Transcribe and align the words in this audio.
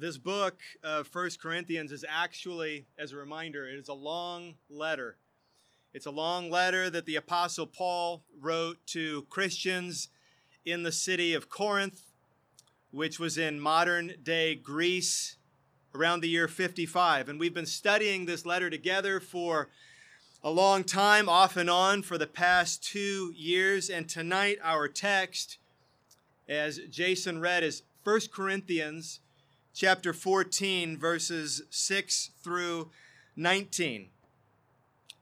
This 0.00 0.16
book 0.16 0.60
of 0.84 1.08
First 1.08 1.42
Corinthians 1.42 1.90
is 1.90 2.04
actually, 2.08 2.86
as 2.96 3.10
a 3.10 3.16
reminder, 3.16 3.68
it 3.68 3.80
is 3.80 3.88
a 3.88 3.94
long 3.94 4.54
letter. 4.70 5.16
It's 5.92 6.06
a 6.06 6.12
long 6.12 6.52
letter 6.52 6.88
that 6.88 7.04
the 7.04 7.16
Apostle 7.16 7.66
Paul 7.66 8.22
wrote 8.40 8.78
to 8.88 9.22
Christians 9.22 10.10
in 10.64 10.84
the 10.84 10.92
city 10.92 11.34
of 11.34 11.50
Corinth, 11.50 12.12
which 12.92 13.18
was 13.18 13.36
in 13.36 13.58
modern 13.58 14.12
day 14.22 14.54
Greece 14.54 15.36
around 15.92 16.20
the 16.20 16.28
year 16.28 16.46
55. 16.46 17.28
And 17.28 17.40
we've 17.40 17.54
been 17.54 17.66
studying 17.66 18.26
this 18.26 18.46
letter 18.46 18.70
together 18.70 19.18
for 19.18 19.68
a 20.44 20.50
long 20.50 20.84
time, 20.84 21.28
off 21.28 21.56
and 21.56 21.68
on, 21.68 22.02
for 22.02 22.16
the 22.16 22.28
past 22.28 22.84
two 22.84 23.32
years. 23.36 23.90
And 23.90 24.08
tonight, 24.08 24.58
our 24.62 24.86
text, 24.86 25.58
as 26.48 26.78
Jason 26.88 27.40
read, 27.40 27.64
is 27.64 27.82
1 28.04 28.20
Corinthians 28.32 29.18
chapter 29.78 30.12
14, 30.12 30.98
verses 30.98 31.62
6 31.70 32.30
through 32.42 32.90
19. 33.36 34.08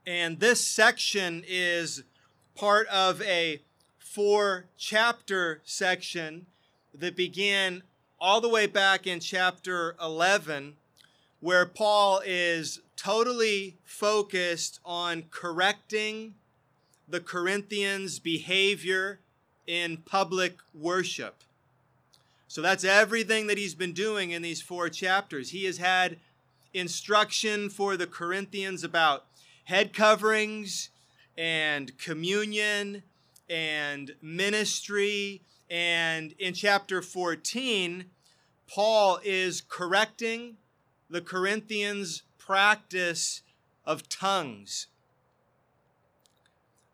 And 0.06 0.40
this 0.40 0.66
section 0.66 1.44
is 1.46 2.04
part 2.54 2.86
of 2.86 3.20
a 3.20 3.60
four 3.98 4.64
chapter 4.78 5.60
section 5.66 6.46
that 6.94 7.14
began 7.14 7.82
all 8.18 8.40
the 8.40 8.48
way 8.48 8.66
back 8.66 9.06
in 9.06 9.20
chapter 9.20 9.94
11, 10.02 10.76
where 11.40 11.66
Paul 11.66 12.22
is 12.24 12.80
totally 12.96 13.76
focused 13.84 14.80
on 14.86 15.24
correcting 15.30 16.32
the 17.06 17.20
Corinthians' 17.20 18.18
behavior 18.18 19.18
in 19.66 19.98
public 19.98 20.56
worship. 20.72 21.42
So 22.56 22.62
that's 22.62 22.84
everything 22.84 23.48
that 23.48 23.58
he's 23.58 23.74
been 23.74 23.92
doing 23.92 24.30
in 24.30 24.40
these 24.40 24.62
four 24.62 24.88
chapters. 24.88 25.50
He 25.50 25.66
has 25.66 25.76
had 25.76 26.16
instruction 26.72 27.68
for 27.68 27.98
the 27.98 28.06
Corinthians 28.06 28.82
about 28.82 29.26
head 29.64 29.92
coverings 29.92 30.88
and 31.36 31.98
communion 31.98 33.02
and 33.50 34.14
ministry. 34.22 35.42
And 35.68 36.32
in 36.38 36.54
chapter 36.54 37.02
14, 37.02 38.06
Paul 38.66 39.20
is 39.22 39.60
correcting 39.60 40.56
the 41.10 41.20
Corinthians' 41.20 42.22
practice 42.38 43.42
of 43.84 44.08
tongues. 44.08 44.86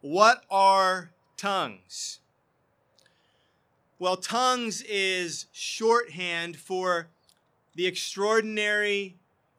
What 0.01 0.43
are 0.51 1.13
tongues? 1.37 2.19
Well, 4.03 4.17
tongues 4.17 4.83
is 4.89 5.47
shorthand 5.53 6.57
for 6.57 7.07
the 7.77 7.87
extraordinary 7.87 9.15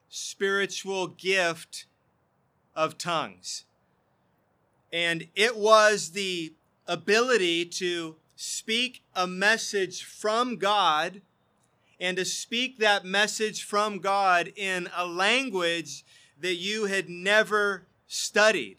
spiritual 0.09 1.07
gift 1.07 1.85
of 2.75 2.97
tongues. 2.97 3.63
And 4.91 5.29
it 5.33 5.55
was 5.55 6.09
the 6.09 6.51
ability 6.85 7.67
to 7.67 8.17
speak 8.35 9.01
a 9.15 9.27
message 9.27 10.03
from 10.03 10.57
God 10.57 11.21
and 11.97 12.17
to 12.17 12.25
speak 12.25 12.79
that 12.79 13.05
message 13.05 13.63
from 13.63 13.99
God 13.99 14.51
in 14.57 14.89
a 14.93 15.07
language 15.07 16.03
that 16.41 16.55
you 16.55 16.87
had 16.87 17.07
never 17.07 17.85
studied. 18.07 18.75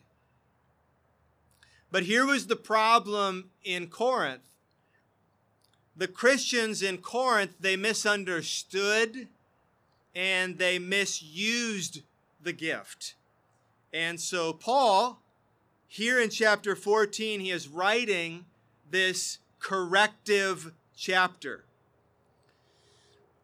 But 1.90 2.02
here 2.02 2.26
was 2.26 2.48
the 2.48 2.54
problem 2.54 3.48
in 3.64 3.86
Corinth 3.86 4.42
the 5.96 6.08
Christians 6.08 6.82
in 6.82 6.98
Corinth, 6.98 7.55
they 7.60 7.77
misunderstood 7.77 9.28
and 10.14 10.58
they 10.58 10.78
misused 10.78 12.02
the 12.42 12.52
gift. 12.52 13.14
And 13.92 14.20
so, 14.20 14.52
Paul, 14.52 15.20
here 15.86 16.20
in 16.20 16.30
chapter 16.30 16.74
14, 16.74 17.40
he 17.40 17.50
is 17.50 17.68
writing 17.68 18.44
this 18.90 19.38
corrective 19.60 20.72
chapter. 20.96 21.64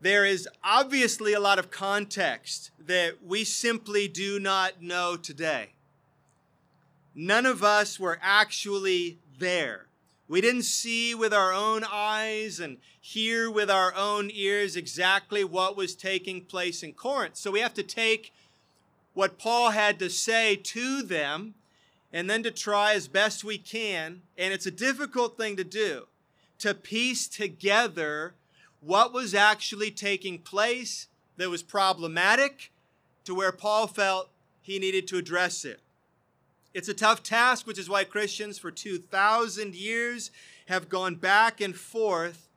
There 0.00 0.24
is 0.24 0.48
obviously 0.64 1.34
a 1.34 1.40
lot 1.40 1.58
of 1.58 1.70
context 1.70 2.70
that 2.78 3.22
we 3.24 3.44
simply 3.44 4.08
do 4.08 4.40
not 4.40 4.82
know 4.82 5.16
today. 5.16 5.74
None 7.14 7.46
of 7.46 7.62
us 7.62 8.00
were 8.00 8.18
actually 8.22 9.18
there. 9.38 9.86
We 10.30 10.40
didn't 10.40 10.62
see 10.62 11.12
with 11.12 11.34
our 11.34 11.52
own 11.52 11.82
eyes 11.90 12.60
and 12.60 12.76
hear 13.00 13.50
with 13.50 13.68
our 13.68 13.92
own 13.96 14.30
ears 14.32 14.76
exactly 14.76 15.42
what 15.42 15.76
was 15.76 15.96
taking 15.96 16.42
place 16.42 16.84
in 16.84 16.92
Corinth. 16.92 17.36
So 17.36 17.50
we 17.50 17.58
have 17.58 17.74
to 17.74 17.82
take 17.82 18.32
what 19.12 19.40
Paul 19.40 19.70
had 19.70 19.98
to 19.98 20.08
say 20.08 20.54
to 20.54 21.02
them 21.02 21.54
and 22.12 22.30
then 22.30 22.44
to 22.44 22.52
try 22.52 22.94
as 22.94 23.08
best 23.08 23.42
we 23.42 23.58
can, 23.58 24.22
and 24.38 24.54
it's 24.54 24.66
a 24.66 24.70
difficult 24.70 25.36
thing 25.36 25.56
to 25.56 25.64
do, 25.64 26.06
to 26.60 26.74
piece 26.74 27.26
together 27.26 28.34
what 28.80 29.12
was 29.12 29.34
actually 29.34 29.90
taking 29.90 30.38
place 30.38 31.08
that 31.38 31.50
was 31.50 31.64
problematic 31.64 32.70
to 33.24 33.34
where 33.34 33.50
Paul 33.50 33.88
felt 33.88 34.30
he 34.62 34.78
needed 34.78 35.08
to 35.08 35.18
address 35.18 35.64
it. 35.64 35.80
It's 36.72 36.88
a 36.88 36.94
tough 36.94 37.22
task, 37.22 37.66
which 37.66 37.78
is 37.78 37.88
why 37.88 38.04
Christians 38.04 38.58
for 38.58 38.70
2,000 38.70 39.74
years 39.74 40.30
have 40.66 40.88
gone 40.88 41.16
back 41.16 41.60
and 41.60 41.74
forth 41.74 42.48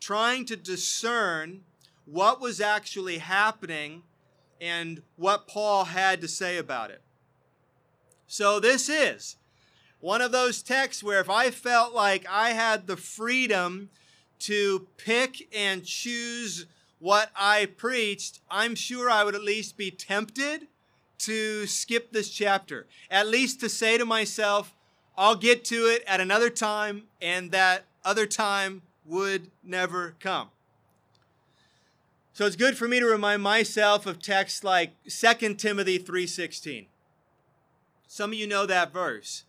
trying 0.00 0.44
to 0.46 0.56
discern 0.56 1.60
what 2.04 2.40
was 2.40 2.60
actually 2.60 3.18
happening 3.18 4.02
and 4.60 5.02
what 5.16 5.46
Paul 5.46 5.84
had 5.84 6.20
to 6.20 6.28
say 6.28 6.58
about 6.58 6.90
it. 6.90 7.02
So, 8.26 8.58
this 8.58 8.88
is 8.88 9.36
one 10.00 10.20
of 10.20 10.32
those 10.32 10.62
texts 10.62 11.02
where 11.02 11.20
if 11.20 11.30
I 11.30 11.50
felt 11.50 11.94
like 11.94 12.26
I 12.28 12.50
had 12.50 12.86
the 12.86 12.96
freedom 12.96 13.90
to 14.40 14.88
pick 14.96 15.48
and 15.54 15.84
choose 15.84 16.66
what 16.98 17.30
I 17.36 17.66
preached, 17.66 18.40
I'm 18.50 18.74
sure 18.74 19.10
I 19.10 19.24
would 19.24 19.34
at 19.34 19.42
least 19.42 19.76
be 19.76 19.90
tempted 19.90 20.66
to 21.20 21.66
skip 21.66 22.12
this 22.12 22.30
chapter, 22.30 22.86
at 23.10 23.28
least 23.28 23.60
to 23.60 23.68
say 23.68 23.96
to 23.98 24.04
myself, 24.04 24.74
I'll 25.16 25.36
get 25.36 25.64
to 25.66 25.86
it 25.86 26.02
at 26.06 26.20
another 26.20 26.50
time, 26.50 27.04
and 27.20 27.50
that 27.50 27.84
other 28.04 28.26
time 28.26 28.82
would 29.04 29.50
never 29.62 30.14
come. 30.20 30.48
So 32.32 32.46
it's 32.46 32.56
good 32.56 32.78
for 32.78 32.88
me 32.88 33.00
to 33.00 33.06
remind 33.06 33.42
myself 33.42 34.06
of 34.06 34.18
texts 34.18 34.64
like 34.64 34.92
2 35.06 35.58
Timothy 35.58 35.98
3:16. 35.98 36.86
Some 38.06 38.30
of 38.30 38.38
you 38.38 38.46
know 38.46 38.66
that 38.66 38.92
verse. 38.92 39.44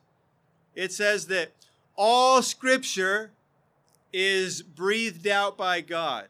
It 0.75 0.91
says 0.91 1.27
that 1.27 1.53
all 1.95 2.41
scripture 2.41 3.31
is 4.11 4.61
breathed 4.61 5.27
out 5.27 5.57
by 5.57 5.81
God, 5.81 6.27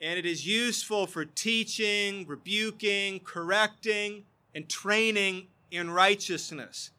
and 0.00 0.18
it 0.18 0.26
is 0.26 0.46
useful 0.46 1.06
for 1.06 1.24
teaching, 1.24 2.26
rebuking, 2.26 3.20
correcting, 3.20 4.24
and 4.58 4.68
training 4.68 5.46
in 5.70 5.88
righteousness. 5.88 6.90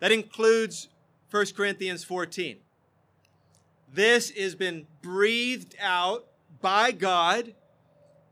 That 0.00 0.10
includes 0.10 0.88
1 1.30 1.46
Corinthians 1.56 2.02
14. 2.02 2.56
This 3.94 4.30
has 4.30 4.56
been 4.56 4.88
breathed 5.00 5.76
out 5.80 6.26
by 6.60 6.90
God. 6.90 7.54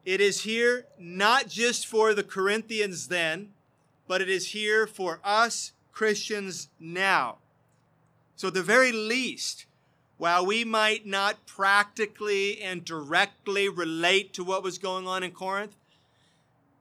It 0.04 0.20
is 0.20 0.42
here 0.42 0.86
not 0.98 1.46
just 1.46 1.86
for 1.86 2.14
the 2.14 2.24
Corinthians 2.24 3.06
then, 3.06 3.50
but 4.08 4.20
it 4.20 4.28
is 4.28 4.46
here 4.46 4.88
for 4.88 5.20
us 5.22 5.70
Christians 5.92 6.68
now. 6.80 7.38
So, 8.34 8.48
at 8.48 8.54
the 8.54 8.62
very 8.64 8.90
least, 8.90 9.66
while 10.16 10.44
we 10.44 10.64
might 10.64 11.06
not 11.06 11.46
practically 11.46 12.60
and 12.60 12.84
directly 12.84 13.68
relate 13.68 14.32
to 14.32 14.42
what 14.42 14.64
was 14.64 14.78
going 14.78 15.06
on 15.06 15.22
in 15.22 15.30
Corinth, 15.30 15.76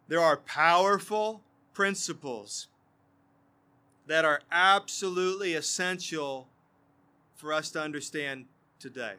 there 0.07 0.21
are 0.21 0.38
powerful 0.38 1.44
principles 1.77 2.69
that 4.07 4.25
are 4.25 4.41
absolutely 4.51 5.53
essential 5.53 6.47
for 7.35 7.53
us 7.53 7.69
to 7.69 7.79
understand 7.79 8.45
today. 8.79 9.13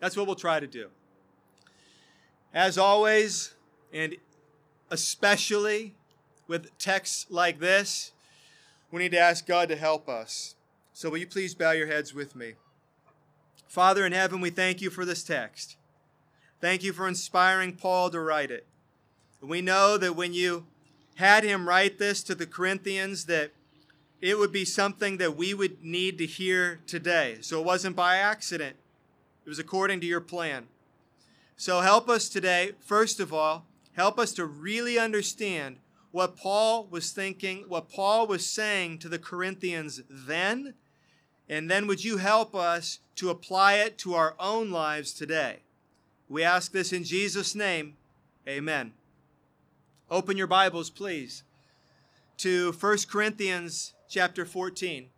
That's 0.00 0.16
what 0.16 0.26
we'll 0.26 0.36
try 0.36 0.60
to 0.60 0.66
do. 0.66 0.88
As 2.54 2.78
always, 2.78 3.52
and 3.92 4.16
especially 4.90 5.96
with 6.48 6.70
texts 6.78 7.26
like 7.28 7.60
this, 7.60 8.12
we 8.90 9.02
need 9.02 9.12
to 9.12 9.18
ask 9.18 9.46
God 9.46 9.68
to 9.68 9.76
help 9.76 10.08
us. 10.08 10.54
So, 10.94 11.10
will 11.10 11.18
you 11.18 11.26
please 11.26 11.54
bow 11.54 11.72
your 11.72 11.88
heads 11.88 12.14
with 12.14 12.34
me? 12.34 12.54
Father 13.68 14.06
in 14.06 14.12
heaven, 14.12 14.40
we 14.40 14.48
thank 14.48 14.80
you 14.80 14.88
for 14.88 15.04
this 15.04 15.24
text. 15.24 15.76
Thank 16.62 16.82
you 16.82 16.94
for 16.94 17.06
inspiring 17.06 17.74
Paul 17.74 18.08
to 18.08 18.20
write 18.20 18.50
it. 18.50 18.66
We 19.48 19.62
know 19.62 19.96
that 19.98 20.16
when 20.16 20.32
you 20.32 20.66
had 21.16 21.44
him 21.44 21.68
write 21.68 21.98
this 21.98 22.22
to 22.24 22.34
the 22.34 22.46
Corinthians, 22.46 23.26
that 23.26 23.52
it 24.20 24.38
would 24.38 24.52
be 24.52 24.64
something 24.64 25.18
that 25.18 25.36
we 25.36 25.54
would 25.54 25.84
need 25.84 26.18
to 26.18 26.26
hear 26.26 26.80
today. 26.86 27.38
So 27.40 27.60
it 27.60 27.66
wasn't 27.66 27.96
by 27.96 28.16
accident, 28.16 28.76
it 29.44 29.48
was 29.48 29.58
according 29.58 30.00
to 30.00 30.06
your 30.06 30.20
plan. 30.20 30.66
So 31.56 31.80
help 31.80 32.08
us 32.08 32.28
today, 32.28 32.72
first 32.80 33.20
of 33.20 33.32
all, 33.32 33.64
help 33.92 34.18
us 34.18 34.32
to 34.32 34.44
really 34.44 34.98
understand 34.98 35.76
what 36.10 36.36
Paul 36.36 36.86
was 36.90 37.10
thinking, 37.10 37.64
what 37.68 37.90
Paul 37.90 38.26
was 38.26 38.46
saying 38.46 38.98
to 38.98 39.08
the 39.08 39.18
Corinthians 39.18 40.02
then, 40.08 40.74
and 41.48 41.70
then 41.70 41.86
would 41.86 42.04
you 42.04 42.16
help 42.16 42.54
us 42.54 43.00
to 43.16 43.30
apply 43.30 43.74
it 43.74 43.98
to 43.98 44.14
our 44.14 44.34
own 44.38 44.70
lives 44.70 45.12
today? 45.12 45.58
We 46.28 46.42
ask 46.42 46.72
this 46.72 46.92
in 46.92 47.04
Jesus' 47.04 47.54
name. 47.54 47.96
Amen. 48.48 48.92
Open 50.10 50.36
your 50.36 50.46
Bibles, 50.46 50.90
please, 50.90 51.44
to 52.36 52.72
1 52.72 52.98
Corinthians 53.10 53.94
chapter 54.06 54.44
14. 54.44 55.08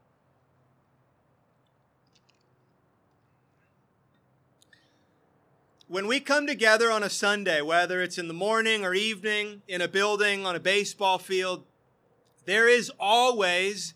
When 5.88 6.06
we 6.06 6.20
come 6.20 6.46
together 6.46 6.88
on 6.88 7.02
a 7.02 7.10
Sunday, 7.10 7.60
whether 7.62 8.00
it's 8.00 8.16
in 8.16 8.28
the 8.28 8.34
morning 8.34 8.84
or 8.84 8.94
evening, 8.94 9.62
in 9.66 9.80
a 9.80 9.88
building, 9.88 10.46
on 10.46 10.54
a 10.54 10.60
baseball 10.60 11.18
field, 11.18 11.64
there 12.44 12.68
is 12.68 12.90
always 13.00 13.94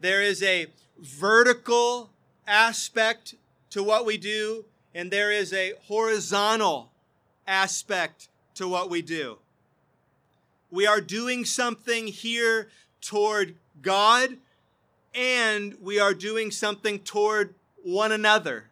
there 0.00 0.20
is 0.20 0.42
a 0.42 0.66
vertical 0.98 2.10
aspect 2.44 3.36
to 3.70 3.84
what 3.84 4.04
we 4.04 4.18
do 4.18 4.64
and 4.92 5.12
there 5.12 5.30
is 5.30 5.52
a 5.52 5.74
horizontal 5.84 6.90
aspect 7.46 8.28
to 8.54 8.66
what 8.66 8.90
we 8.90 9.00
do. 9.00 9.38
We 10.70 10.86
are 10.86 11.00
doing 11.00 11.44
something 11.44 12.08
here 12.08 12.68
toward 13.00 13.54
God 13.80 14.36
and 15.14 15.74
we 15.80 15.98
are 15.98 16.14
doing 16.14 16.50
something 16.50 16.98
toward 17.00 17.54
one 17.82 18.12
another. 18.12 18.64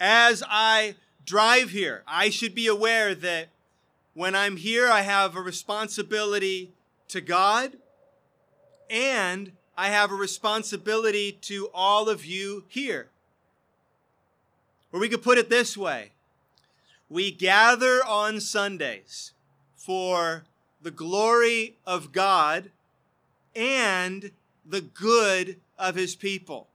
As 0.00 0.42
I 0.48 0.94
drive 1.26 1.70
here, 1.70 2.02
I 2.06 2.30
should 2.30 2.54
be 2.54 2.66
aware 2.66 3.14
that 3.14 3.48
when 4.14 4.34
I'm 4.34 4.56
here, 4.56 4.88
I 4.88 5.02
have 5.02 5.36
a 5.36 5.40
responsibility 5.42 6.72
to 7.08 7.20
God 7.20 7.76
and 8.90 9.52
I 9.76 9.88
have 9.88 10.10
a 10.10 10.16
responsibility 10.16 11.32
to 11.42 11.68
all 11.74 12.08
of 12.08 12.24
you 12.24 12.64
here. 12.68 13.08
Or 14.92 15.00
we 15.00 15.08
could 15.08 15.22
put 15.22 15.38
it 15.38 15.50
this 15.50 15.76
way. 15.76 16.12
We 17.10 17.30
gather 17.30 18.00
on 18.04 18.40
Sundays 18.40 19.32
for 19.88 20.44
the 20.82 20.90
glory 20.90 21.78
of 21.86 22.12
God 22.12 22.70
and 23.56 24.32
the 24.62 24.82
good 24.82 25.56
of 25.78 25.94
his 25.94 26.14
people. 26.14 26.68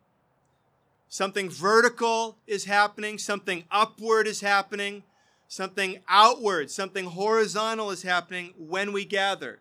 Something 1.10 1.48
vertical 1.48 2.38
is 2.48 2.66
happening, 2.66 3.20
something 3.20 3.66
upward 3.70 4.26
is 4.26 4.42
happening, 4.42 5.04
something 5.48 6.00
outward, 6.10 6.72
something 6.72 7.06
horizontal 7.06 7.92
is 7.92 8.02
happening 8.02 8.56
when 8.58 8.92
we 8.92 9.06
gather. 9.06 9.60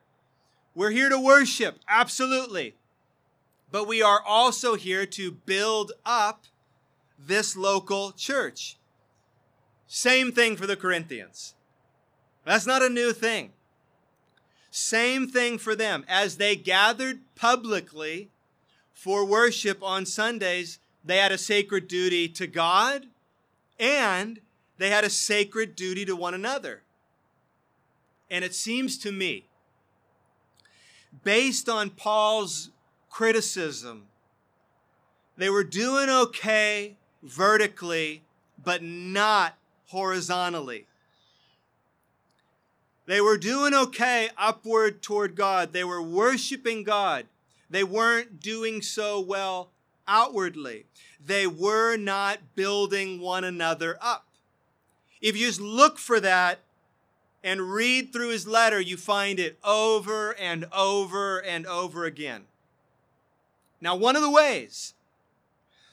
We're 0.74 0.88
here 0.88 1.10
to 1.10 1.20
worship, 1.20 1.78
absolutely. 1.86 2.74
But 3.70 3.86
we 3.86 4.00
are 4.00 4.22
also 4.26 4.76
here 4.76 5.04
to 5.04 5.30
build 5.30 5.92
up 6.06 6.44
this 7.18 7.54
local 7.54 8.12
church. 8.12 8.78
Same 9.86 10.32
thing 10.32 10.56
for 10.56 10.66
the 10.66 10.74
Corinthians. 10.74 11.54
That's 12.44 12.66
not 12.66 12.82
a 12.82 12.88
new 12.88 13.12
thing. 13.12 13.52
Same 14.70 15.28
thing 15.28 15.58
for 15.58 15.76
them. 15.76 16.04
As 16.08 16.36
they 16.36 16.56
gathered 16.56 17.20
publicly 17.36 18.30
for 18.92 19.24
worship 19.24 19.82
on 19.82 20.06
Sundays, 20.06 20.78
they 21.04 21.18
had 21.18 21.32
a 21.32 21.38
sacred 21.38 21.88
duty 21.88 22.28
to 22.28 22.46
God 22.46 23.06
and 23.78 24.40
they 24.78 24.90
had 24.90 25.04
a 25.04 25.10
sacred 25.10 25.76
duty 25.76 26.04
to 26.04 26.16
one 26.16 26.34
another. 26.34 26.82
And 28.30 28.44
it 28.44 28.54
seems 28.54 28.96
to 28.98 29.12
me, 29.12 29.44
based 31.22 31.68
on 31.68 31.90
Paul's 31.90 32.70
criticism, 33.10 34.04
they 35.36 35.50
were 35.50 35.64
doing 35.64 36.08
okay 36.08 36.96
vertically, 37.22 38.22
but 38.62 38.82
not 38.82 39.54
horizontally. 39.86 40.86
They 43.12 43.20
were 43.20 43.36
doing 43.36 43.74
okay 43.74 44.30
upward 44.38 45.02
toward 45.02 45.36
God. 45.36 45.74
They 45.74 45.84
were 45.84 46.00
worshiping 46.00 46.82
God. 46.82 47.26
They 47.68 47.84
weren't 47.84 48.40
doing 48.40 48.80
so 48.80 49.20
well 49.20 49.68
outwardly. 50.08 50.86
They 51.22 51.46
were 51.46 51.98
not 51.98 52.38
building 52.54 53.20
one 53.20 53.44
another 53.44 53.98
up. 54.00 54.24
If 55.20 55.36
you 55.36 55.46
just 55.46 55.60
look 55.60 55.98
for 55.98 56.20
that 56.20 56.60
and 57.44 57.70
read 57.70 58.14
through 58.14 58.30
his 58.30 58.46
letter, 58.46 58.80
you 58.80 58.96
find 58.96 59.38
it 59.38 59.58
over 59.62 60.34
and 60.38 60.64
over 60.72 61.38
and 61.42 61.66
over 61.66 62.06
again. 62.06 62.44
Now, 63.82 63.94
one 63.94 64.16
of 64.16 64.22
the 64.22 64.30
ways 64.30 64.94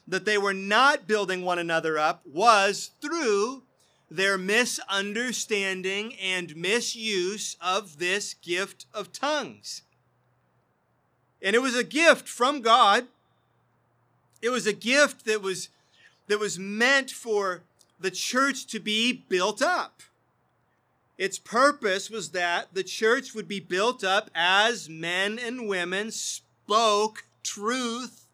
that 0.07 0.23
they 0.23 0.37
were 0.37 0.53
not 0.53 1.05
building 1.05 1.43
one 1.43 1.59
another 1.59 1.97
up 1.97 2.21
was 2.25 2.91
through 3.01 3.63
their 4.09 4.37
misunderstanding 4.37 6.15
and 6.15 6.55
misuse 6.55 7.57
of 7.61 7.99
this 7.99 8.33
gift 8.33 8.85
of 8.93 9.11
tongues. 9.11 9.83
And 11.41 11.55
it 11.55 11.61
was 11.61 11.75
a 11.75 11.83
gift 11.83 12.27
from 12.27 12.61
God 12.61 13.07
it 14.41 14.49
was 14.49 14.65
a 14.65 14.73
gift 14.73 15.25
that 15.25 15.41
was, 15.41 15.69
that 16.27 16.39
was 16.39 16.57
meant 16.57 17.11
for 17.11 17.63
the 17.99 18.11
church 18.11 18.65
to 18.67 18.79
be 18.79 19.11
built 19.13 19.61
up. 19.61 20.01
Its 21.17 21.37
purpose 21.37 22.09
was 22.09 22.29
that 22.29 22.73
the 22.73 22.83
church 22.83 23.33
would 23.35 23.47
be 23.47 23.59
built 23.59 24.03
up 24.03 24.29
as 24.33 24.87
men 24.87 25.37
and 25.37 25.67
women 25.67 26.11
spoke 26.11 27.25
truth 27.43 28.25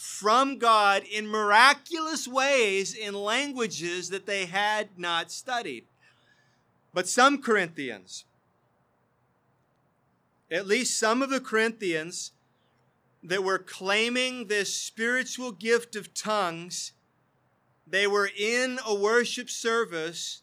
from 0.00 0.56
God 0.56 1.02
in 1.04 1.26
miraculous 1.26 2.26
ways 2.26 2.94
in 2.94 3.12
languages 3.12 4.08
that 4.08 4.24
they 4.24 4.46
had 4.46 4.88
not 4.96 5.30
studied. 5.30 5.84
But 6.94 7.06
some 7.06 7.42
Corinthians, 7.42 8.24
at 10.50 10.66
least 10.66 10.98
some 10.98 11.20
of 11.20 11.28
the 11.28 11.38
Corinthians, 11.38 12.32
that 13.22 13.44
were 13.44 13.58
claiming 13.58 14.46
this 14.46 14.74
spiritual 14.74 15.52
gift 15.52 15.94
of 15.94 16.14
tongues. 16.14 16.92
They 17.86 18.06
were 18.06 18.30
in 18.34 18.78
a 18.86 18.94
worship 18.94 19.50
service 19.50 20.40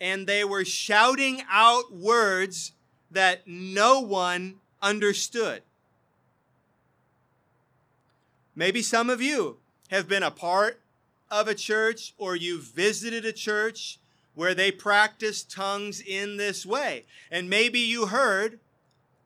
and 0.00 0.26
they 0.26 0.42
were 0.42 0.64
shouting 0.64 1.42
out 1.48 1.94
words 1.94 2.72
that 3.12 3.46
no 3.46 4.00
one 4.00 4.56
understood. 4.82 5.62
Maybe 8.56 8.80
some 8.80 9.10
of 9.10 9.20
you 9.20 9.58
have 9.90 10.08
been 10.08 10.22
a 10.22 10.30
part 10.30 10.80
of 11.30 11.46
a 11.46 11.54
church 11.54 12.14
or 12.16 12.34
you've 12.34 12.64
visited 12.64 13.26
a 13.26 13.32
church 13.32 13.98
where 14.34 14.54
they 14.54 14.72
practice 14.72 15.42
tongues 15.42 16.00
in 16.00 16.38
this 16.38 16.64
way. 16.64 17.04
And 17.30 17.50
maybe 17.50 17.78
you 17.78 18.06
heard 18.06 18.58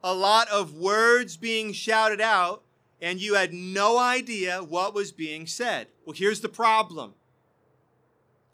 a 0.03 0.13
lot 0.15 0.49
of 0.49 0.75
words 0.75 1.37
being 1.37 1.73
shouted 1.73 2.21
out 2.21 2.63
and 3.01 3.21
you 3.21 3.35
had 3.35 3.55
no 3.55 3.99
idea 3.99 4.65
what 4.65 4.95
was 4.95 5.13
being 5.13 5.47
said. 5.47 5.87
Well, 6.05 6.15
here's 6.17 6.41
the 6.41 6.49
problem 6.49 7.15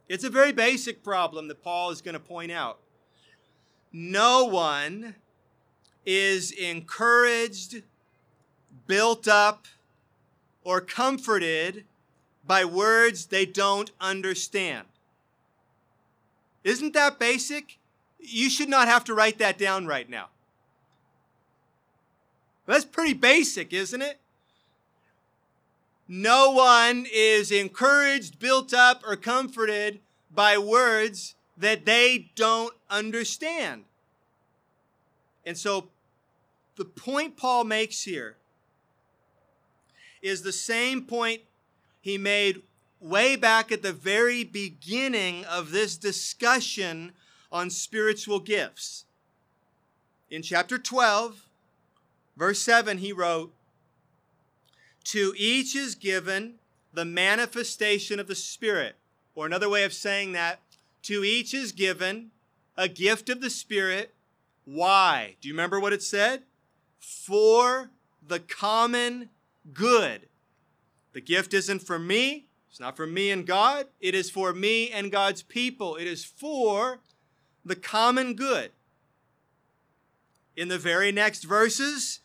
it's 0.09 0.25
a 0.25 0.30
very 0.30 0.52
basic 0.52 1.02
problem 1.02 1.49
that 1.49 1.64
Paul 1.64 1.90
is 1.90 2.00
going 2.00 2.12
to 2.12 2.21
point 2.21 2.52
out. 2.52 2.78
No 3.92 4.45
one 4.45 5.16
is 6.04 6.52
encouraged, 6.52 7.83
built 8.87 9.26
up, 9.26 9.66
or 10.67 10.81
comforted 10.81 11.85
by 12.45 12.65
words 12.65 13.27
they 13.27 13.47
don't 13.47 13.93
understand. 14.01 14.85
Isn't 16.65 16.93
that 16.95 17.21
basic? 17.21 17.79
You 18.19 18.51
should 18.51 18.69
not 18.69 18.89
have 18.89 19.05
to 19.05 19.15
write 19.15 19.39
that 19.39 19.59
down 19.59 19.87
right 19.87 20.11
now. 20.11 20.27
That's 22.67 22.85
pretty 22.85 23.13
basic, 23.13 23.73
isn't 23.73 24.03
it? 24.03 24.19
No 26.09 26.51
one 26.51 27.07
is 27.13 27.53
encouraged, 27.53 28.41
built 28.41 28.75
up, 28.75 29.05
or 29.07 29.15
comforted 29.15 30.01
by 30.35 30.59
words 30.59 31.37
that 31.57 31.85
they 31.85 32.31
don't 32.35 32.75
understand. 32.91 33.85
And 35.45 35.57
so 35.57 35.91
the 36.75 36.85
point 36.85 37.37
Paul 37.37 37.63
makes 37.63 38.03
here 38.03 38.35
is 40.26 40.42
the 40.42 40.52
same 40.52 41.02
point 41.02 41.40
he 42.00 42.18
made 42.18 42.62
way 43.00 43.37
back 43.37 43.71
at 43.71 43.83
the 43.83 43.92
very 43.92 44.42
beginning 44.42 45.45
of 45.45 45.71
this 45.71 45.97
discussion 45.97 47.12
on 47.52 47.71
spiritual 47.71 48.40
gifts. 48.40 49.04
In 50.30 50.42
chapter 50.42 50.78
12, 50.78 51.47
verse 52.37 52.61
7, 52.61 52.99
he 52.99 53.12
wrote, 53.12 53.52
to 55.04 55.33
each 55.37 55.76
is 55.76 55.95
given 55.95 56.54
the 56.92 57.04
manifestation 57.04 58.18
of 58.18 58.26
the 58.26 58.35
Spirit. 58.35 58.97
Or 59.37 59.47
another 59.47 59.68
way 59.68 59.85
of 59.85 59.92
saying 59.92 60.33
that, 60.33 60.61
to 61.02 61.23
each 61.23 61.54
is 61.54 61.71
given 61.71 62.33
a 62.76 62.88
gift 62.88 63.28
of 63.28 63.40
the 63.40 63.50
Spirit. 63.50 64.14
Why? 64.64 65.37
Do 65.40 65.47
you 65.47 65.54
remember 65.54 65.78
what 65.78 65.92
it 65.92 66.02
said? 66.02 66.42
For 66.99 67.90
the 68.26 68.40
common 68.40 69.28
good. 69.73 70.29
The 71.13 71.21
gift 71.21 71.55
isn't 71.55 71.83
for 71.83 71.99
me, 71.99 72.47
it's 72.69 72.81
not 72.81 72.97
for 72.97 73.07
me 73.07 73.31
and 73.31 73.47
God, 73.47 73.87
it 74.01 74.15
is 74.15 74.31
for 74.31 74.53
me 74.53 74.91
and 74.91 75.11
God's 75.11 75.43
people. 75.43 75.97
It 75.97 76.07
is 76.07 76.25
for 76.25 77.01
the 77.65 77.77
common 77.77 78.35
good. 78.35 78.71
In 80.57 80.69
the 80.69 80.79
very 80.79 81.11
next 81.11 81.45
verses, 81.45 82.21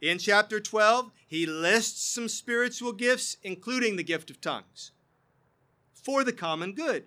in 0.00 0.18
chapter 0.18 0.60
12, 0.60 1.10
he 1.26 1.46
lists 1.46 2.04
some 2.04 2.28
spiritual 2.28 2.92
gifts, 2.92 3.36
including 3.42 3.96
the 3.96 4.04
gift 4.04 4.30
of 4.30 4.40
tongues, 4.40 4.92
for 5.92 6.22
the 6.22 6.32
common 6.32 6.72
good. 6.72 7.04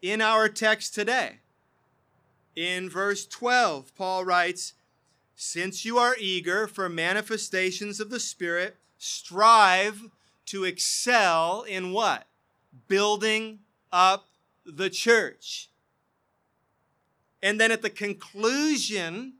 In 0.00 0.20
our 0.20 0.48
text 0.48 0.94
today, 0.94 1.40
in 2.54 2.88
verse 2.88 3.26
12, 3.26 3.94
Paul 3.96 4.24
writes, 4.24 4.74
Since 5.36 5.84
you 5.84 5.98
are 5.98 6.16
eager 6.18 6.66
for 6.66 6.88
manifestations 6.88 8.00
of 8.00 8.10
the 8.10 8.20
Spirit, 8.20 8.76
strive 8.98 10.02
to 10.46 10.64
excel 10.64 11.62
in 11.62 11.92
what? 11.92 12.26
Building 12.88 13.60
up 13.92 14.28
the 14.64 14.90
church. 14.90 15.68
And 17.42 17.60
then 17.60 17.70
at 17.72 17.82
the 17.82 17.90
conclusion 17.90 19.34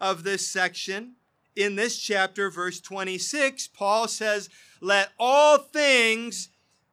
of 0.00 0.22
this 0.22 0.46
section, 0.46 1.16
in 1.56 1.76
this 1.76 1.98
chapter, 1.98 2.50
verse 2.50 2.80
26, 2.80 3.68
Paul 3.68 4.08
says, 4.08 4.48
Let 4.80 5.10
all 5.18 5.58
things 5.58 6.48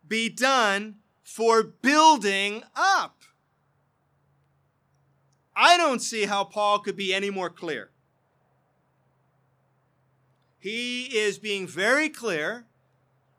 be 0.07 0.29
done 0.29 0.95
for 1.23 1.63
building 1.63 2.63
up. 2.75 3.21
I 5.55 5.77
don't 5.77 6.01
see 6.01 6.25
how 6.25 6.43
Paul 6.43 6.79
could 6.79 6.95
be 6.95 7.13
any 7.13 7.29
more 7.29 7.49
clear. 7.49 7.89
He 10.61 11.05
is 11.17 11.39
being 11.39 11.67
very 11.67 12.07
clear 12.07 12.65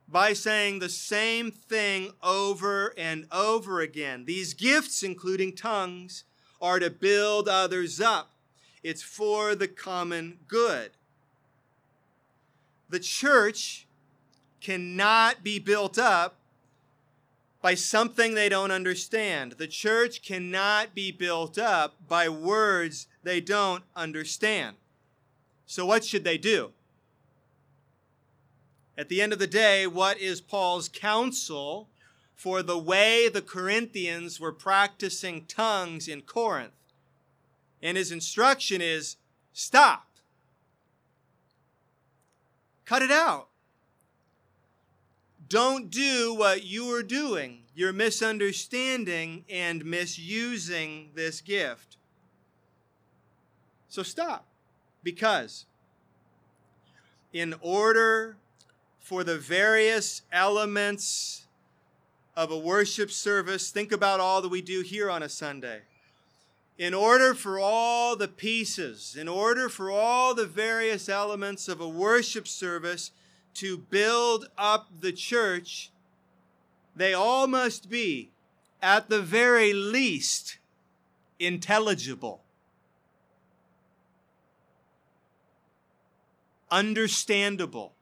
by 0.08 0.32
saying 0.32 0.80
the 0.80 0.88
same 0.88 1.52
thing 1.52 2.10
over 2.20 2.92
and 2.98 3.26
over 3.30 3.80
again. 3.80 4.24
These 4.24 4.54
gifts, 4.54 5.04
including 5.04 5.54
tongues, 5.54 6.24
are 6.60 6.80
to 6.80 6.90
build 6.90 7.48
others 7.48 8.00
up. 8.00 8.32
It's 8.82 9.02
for 9.02 9.54
the 9.54 9.68
common 9.68 10.40
good. 10.48 10.90
The 12.90 12.98
church 12.98 13.86
cannot 14.60 15.44
be 15.44 15.60
built 15.60 15.98
up 15.98 16.36
by 17.62 17.76
something 17.76 18.34
they 18.34 18.48
don't 18.48 18.72
understand. 18.72 19.52
The 19.52 19.68
church 19.68 20.22
cannot 20.22 20.92
be 20.92 21.12
built 21.12 21.56
up 21.56 21.94
by 22.08 22.28
words 22.28 23.06
they 23.22 23.40
don't 23.40 23.84
understand. 23.94 24.76
So, 25.66 25.86
what 25.86 26.04
should 26.04 26.24
they 26.24 26.36
do? 26.36 26.72
At 28.96 29.08
the 29.08 29.22
end 29.22 29.32
of 29.32 29.38
the 29.38 29.46
day, 29.46 29.86
what 29.86 30.18
is 30.18 30.40
Paul's 30.40 30.88
counsel 30.88 31.88
for 32.42 32.60
the 32.60 32.76
way 32.76 33.28
the 33.28 33.40
Corinthians 33.40 34.40
were 34.40 34.50
practicing 34.50 35.44
tongues 35.44 36.08
in 36.08 36.22
Corinth. 36.22 36.72
And 37.80 37.96
his 37.96 38.10
instruction 38.10 38.80
is 38.80 39.14
stop. 39.52 40.08
Cut 42.84 43.00
it 43.00 43.12
out. 43.12 43.46
Don't 45.48 45.88
do 45.88 46.34
what 46.34 46.64
you 46.64 46.92
are 46.92 47.04
doing. 47.04 47.62
You're 47.76 47.92
misunderstanding 47.92 49.44
and 49.48 49.84
misusing 49.84 51.10
this 51.14 51.40
gift. 51.40 51.96
So 53.88 54.02
stop. 54.02 54.48
Because 55.04 55.66
in 57.32 57.54
order 57.60 58.36
for 59.02 59.24
the 59.24 59.36
various 59.36 60.22
elements 60.32 61.44
of 62.36 62.50
a 62.50 62.58
worship 62.58 63.10
service, 63.10 63.70
think 63.70 63.92
about 63.92 64.20
all 64.20 64.40
that 64.40 64.48
we 64.48 64.62
do 64.62 64.80
here 64.80 65.10
on 65.10 65.22
a 65.22 65.28
Sunday. 65.28 65.80
In 66.78 66.94
order 66.94 67.34
for 67.34 67.58
all 67.58 68.16
the 68.16 68.28
pieces, 68.28 69.16
in 69.18 69.28
order 69.28 69.68
for 69.68 69.90
all 69.90 70.34
the 70.34 70.46
various 70.46 71.08
elements 71.08 71.68
of 71.68 71.80
a 71.80 71.88
worship 71.88 72.48
service 72.48 73.10
to 73.54 73.76
build 73.76 74.48
up 74.56 74.88
the 75.00 75.12
church, 75.12 75.90
they 76.94 77.12
all 77.12 77.46
must 77.46 77.90
be, 77.90 78.30
at 78.80 79.10
the 79.10 79.20
very 79.20 79.72
least, 79.72 80.58
intelligible, 81.38 82.40
understandable 86.70 87.94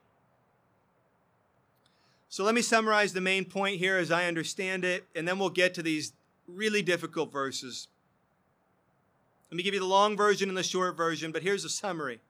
so 2.30 2.44
let 2.44 2.54
me 2.54 2.62
summarize 2.62 3.12
the 3.12 3.20
main 3.20 3.44
point 3.44 3.80
here 3.80 3.98
as 3.98 4.12
I 4.12 4.26
understand 4.26 4.84
it, 4.84 5.04
and 5.16 5.26
then 5.26 5.36
we'll 5.40 5.50
get 5.50 5.74
to 5.74 5.82
these 5.82 6.12
really 6.46 6.80
difficult 6.80 7.32
verses. 7.32 7.88
Let 9.50 9.56
me 9.56 9.64
give 9.64 9.74
you 9.74 9.80
the 9.80 9.86
long 9.86 10.16
version 10.16 10.48
and 10.48 10.56
the 10.56 10.62
short 10.62 10.96
version, 10.96 11.32
but 11.32 11.42
here's 11.42 11.64
a 11.64 11.68
summary. 11.68 12.20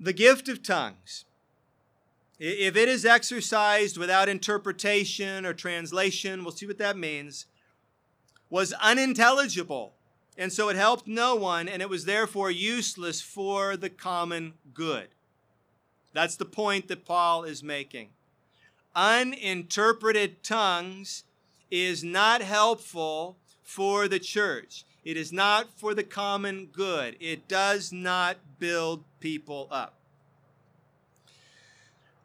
The 0.00 0.12
gift 0.12 0.48
of 0.48 0.64
tongues, 0.64 1.26
if 2.40 2.74
it 2.74 2.88
is 2.88 3.06
exercised 3.06 3.96
without 3.96 4.28
interpretation 4.28 5.46
or 5.46 5.54
translation, 5.54 6.42
we'll 6.42 6.50
see 6.50 6.66
what 6.66 6.78
that 6.78 6.98
means, 6.98 7.46
was 8.50 8.72
unintelligible. 8.72 9.92
And 10.36 10.52
so 10.52 10.68
it 10.70 10.76
helped 10.76 11.06
no 11.06 11.36
one, 11.36 11.68
and 11.68 11.80
it 11.80 11.88
was 11.88 12.04
therefore 12.04 12.50
useless 12.50 13.20
for 13.20 13.76
the 13.76 13.90
common 13.90 14.54
good. 14.74 15.06
That's 16.12 16.34
the 16.34 16.44
point 16.44 16.88
that 16.88 17.04
Paul 17.04 17.44
is 17.44 17.62
making 17.62 18.08
uninterpreted 18.96 20.42
tongues 20.42 21.24
is 21.70 22.02
not 22.02 22.40
helpful 22.40 23.36
for 23.62 24.08
the 24.08 24.18
church. 24.18 24.84
It 25.04 25.16
is 25.16 25.32
not 25.32 25.78
for 25.78 25.94
the 25.94 26.02
common 26.02 26.66
good. 26.72 27.16
It 27.20 27.46
does 27.46 27.92
not 27.92 28.38
build 28.58 29.04
people 29.20 29.68
up. 29.70 29.94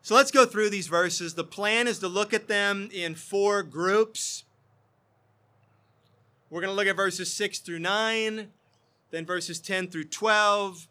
So 0.01 0.15
let's 0.15 0.31
go 0.31 0.45
through 0.47 0.71
these 0.71 0.87
verses. 0.87 1.35
The 1.35 1.43
plan 1.43 1.87
is 1.87 1.99
to 1.99 2.07
look 2.07 2.33
at 2.33 2.47
them 2.47 2.89
in 2.91 3.13
four 3.13 3.61
groups. 3.61 4.45
We're 6.49 6.61
going 6.61 6.71
to 6.71 6.75
look 6.75 6.87
at 6.87 6.95
verses 6.95 7.31
6 7.33 7.59
through 7.59 7.79
9, 7.79 8.47
then 9.11 9.25
verses 9.25 9.59
10 9.59 9.89
through 9.89 10.05
12, 10.05 10.87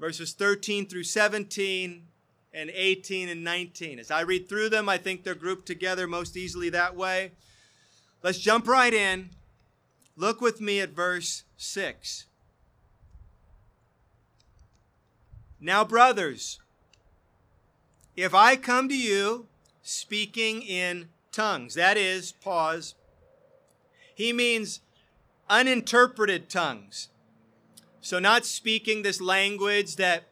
verses 0.00 0.32
13 0.32 0.86
through 0.86 1.04
17, 1.04 2.06
and 2.54 2.70
18 2.72 3.28
and 3.28 3.42
19. 3.42 3.98
As 3.98 4.10
I 4.10 4.20
read 4.20 4.48
through 4.48 4.70
them, 4.70 4.88
I 4.88 4.96
think 4.96 5.24
they're 5.24 5.34
grouped 5.34 5.66
together 5.66 6.06
most 6.06 6.36
easily 6.36 6.70
that 6.70 6.96
way. 6.96 7.32
Let's 8.22 8.38
jump 8.38 8.68
right 8.68 8.94
in. 8.94 9.30
Look 10.16 10.40
with 10.40 10.60
me 10.60 10.80
at 10.80 10.90
verse 10.90 11.42
6. 11.56 12.26
Now, 15.60 15.84
brothers, 15.84 16.60
if 18.16 18.34
I 18.34 18.54
come 18.54 18.88
to 18.88 18.96
you 18.96 19.46
speaking 19.82 20.62
in 20.62 21.08
tongues, 21.32 21.74
that 21.74 21.96
is, 21.96 22.32
pause, 22.32 22.94
he 24.14 24.32
means 24.32 24.80
uninterpreted 25.50 26.48
tongues. 26.48 27.08
So, 28.00 28.18
not 28.18 28.44
speaking 28.44 29.02
this 29.02 29.20
language 29.20 29.96
that 29.96 30.24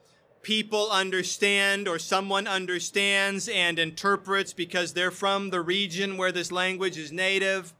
people 0.43 0.91
understand 0.91 1.87
or 1.87 1.99
someone 1.99 2.47
understands 2.47 3.49
and 3.49 3.79
interprets 3.79 4.53
because 4.53 4.93
they're 4.93 5.11
from 5.11 5.51
the 5.51 5.61
region 5.61 6.17
where 6.17 6.33
this 6.33 6.51
language 6.51 6.99
is 6.99 7.13
native. 7.13 7.73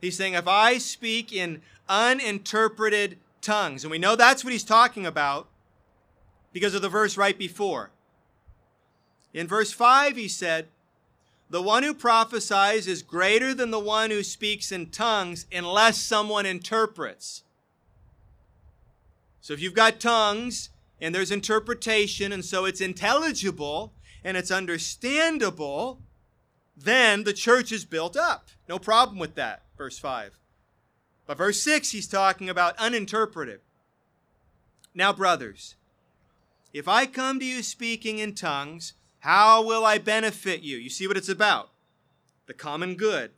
He's 0.00 0.16
saying, 0.16 0.34
if 0.34 0.48
I 0.48 0.78
speak 0.78 1.32
in 1.32 1.60
uninterpreted 1.88 3.18
tongues, 3.42 3.84
and 3.84 3.90
we 3.90 3.98
know 3.98 4.16
that's 4.16 4.42
what 4.42 4.52
he's 4.52 4.64
talking 4.64 5.04
about 5.04 5.48
because 6.52 6.74
of 6.74 6.82
the 6.82 6.88
verse 6.88 7.16
right 7.16 7.38
before. 7.38 7.90
In 9.32 9.46
verse 9.46 9.72
5, 9.72 10.16
he 10.16 10.26
said, 10.26 10.68
The 11.50 11.62
one 11.62 11.82
who 11.82 11.94
prophesies 11.94 12.86
is 12.86 13.02
greater 13.02 13.54
than 13.54 13.70
the 13.70 13.78
one 13.78 14.10
who 14.10 14.22
speaks 14.22 14.72
in 14.72 14.86
tongues 14.86 15.46
unless 15.52 15.98
someone 15.98 16.46
interprets. 16.46 17.44
So 19.40 19.52
if 19.52 19.60
you've 19.60 19.74
got 19.74 20.00
tongues, 20.00 20.70
and 21.00 21.14
there's 21.14 21.30
interpretation, 21.30 22.32
and 22.32 22.44
so 22.44 22.64
it's 22.64 22.80
intelligible 22.80 23.94
and 24.22 24.36
it's 24.36 24.50
understandable, 24.50 26.02
then 26.76 27.24
the 27.24 27.32
church 27.32 27.72
is 27.72 27.84
built 27.84 28.16
up. 28.16 28.48
No 28.68 28.78
problem 28.78 29.18
with 29.18 29.34
that, 29.34 29.62
verse 29.76 29.98
5. 29.98 30.38
But 31.26 31.38
verse 31.38 31.62
6, 31.62 31.92
he's 31.92 32.06
talking 32.06 32.48
about 32.48 32.76
uninterpreted. 32.78 33.60
Now, 34.94 35.12
brothers, 35.12 35.76
if 36.72 36.88
I 36.88 37.06
come 37.06 37.38
to 37.38 37.44
you 37.44 37.62
speaking 37.62 38.18
in 38.18 38.34
tongues, 38.34 38.94
how 39.20 39.64
will 39.64 39.84
I 39.84 39.98
benefit 39.98 40.62
you? 40.62 40.76
You 40.76 40.90
see 40.90 41.06
what 41.06 41.16
it's 41.16 41.28
about? 41.28 41.70
The 42.46 42.54
common 42.54 42.96
good. 42.96 43.30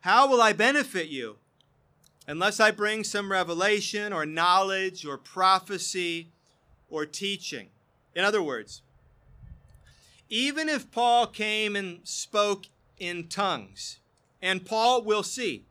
How 0.00 0.28
will 0.28 0.40
I 0.40 0.52
benefit 0.52 1.08
you? 1.08 1.36
Unless 2.26 2.60
I 2.60 2.70
bring 2.70 3.04
some 3.04 3.32
revelation 3.32 4.12
or 4.12 4.26
knowledge 4.26 5.06
or 5.06 5.16
prophecy 5.16 6.30
or 6.90 7.06
teaching. 7.06 7.68
In 8.14 8.24
other 8.24 8.42
words, 8.42 8.82
even 10.28 10.68
if 10.68 10.90
Paul 10.90 11.26
came 11.26 11.76
and 11.76 12.00
spoke 12.04 12.66
in 12.98 13.28
tongues, 13.28 13.98
and 14.42 14.66
Paul 14.66 15.02
will 15.02 15.22
see, 15.22 15.64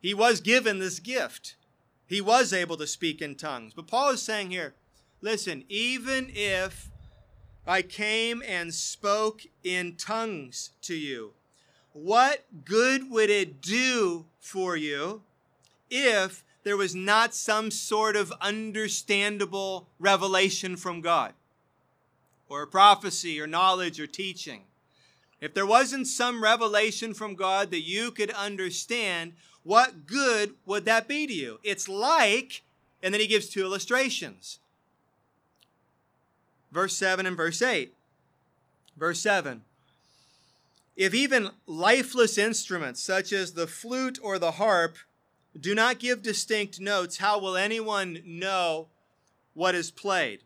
he 0.00 0.14
was 0.14 0.40
given 0.40 0.78
this 0.78 0.98
gift. 0.98 1.56
He 2.06 2.20
was 2.20 2.52
able 2.52 2.76
to 2.78 2.86
speak 2.86 3.20
in 3.20 3.34
tongues. 3.34 3.72
But 3.74 3.86
Paul 3.86 4.10
is 4.10 4.22
saying 4.22 4.50
here, 4.50 4.74
listen, 5.20 5.64
even 5.68 6.30
if 6.34 6.90
I 7.66 7.82
came 7.82 8.42
and 8.46 8.74
spoke 8.74 9.42
in 9.62 9.96
tongues 9.96 10.70
to 10.82 10.94
you, 10.94 11.32
what 11.92 12.44
good 12.64 13.10
would 13.10 13.30
it 13.30 13.60
do 13.60 14.26
for 14.38 14.76
you 14.76 15.22
if 15.90 16.42
there 16.62 16.76
was 16.76 16.94
not 16.94 17.34
some 17.34 17.70
sort 17.70 18.16
of 18.16 18.32
understandable 18.40 19.88
revelation 19.98 20.76
from 20.76 21.00
God, 21.00 21.32
or 22.48 22.62
a 22.62 22.66
prophecy, 22.66 23.40
or 23.40 23.46
knowledge, 23.46 23.98
or 23.98 24.06
teaching. 24.06 24.62
If 25.40 25.54
there 25.54 25.66
wasn't 25.66 26.06
some 26.06 26.42
revelation 26.42 27.14
from 27.14 27.34
God 27.34 27.70
that 27.70 27.80
you 27.80 28.10
could 28.10 28.30
understand, 28.30 29.32
what 29.62 30.06
good 30.06 30.54
would 30.66 30.84
that 30.84 31.08
be 31.08 31.26
to 31.26 31.32
you? 31.32 31.60
It's 31.62 31.88
like, 31.88 32.62
and 33.02 33.14
then 33.14 33.20
he 33.20 33.26
gives 33.26 33.48
two 33.48 33.62
illustrations 33.62 34.58
verse 36.70 36.96
7 36.96 37.26
and 37.26 37.36
verse 37.36 37.62
8. 37.62 37.94
Verse 38.96 39.20
7 39.20 39.62
If 40.96 41.14
even 41.14 41.50
lifeless 41.66 42.38
instruments, 42.38 43.02
such 43.02 43.32
as 43.32 43.52
the 43.52 43.66
flute 43.66 44.18
or 44.22 44.38
the 44.38 44.52
harp, 44.52 44.96
do 45.58 45.74
not 45.74 45.98
give 45.98 46.22
distinct 46.22 46.80
notes, 46.80 47.18
how 47.18 47.38
will 47.38 47.56
anyone 47.56 48.22
know 48.24 48.88
what 49.54 49.74
is 49.74 49.90
played? 49.90 50.44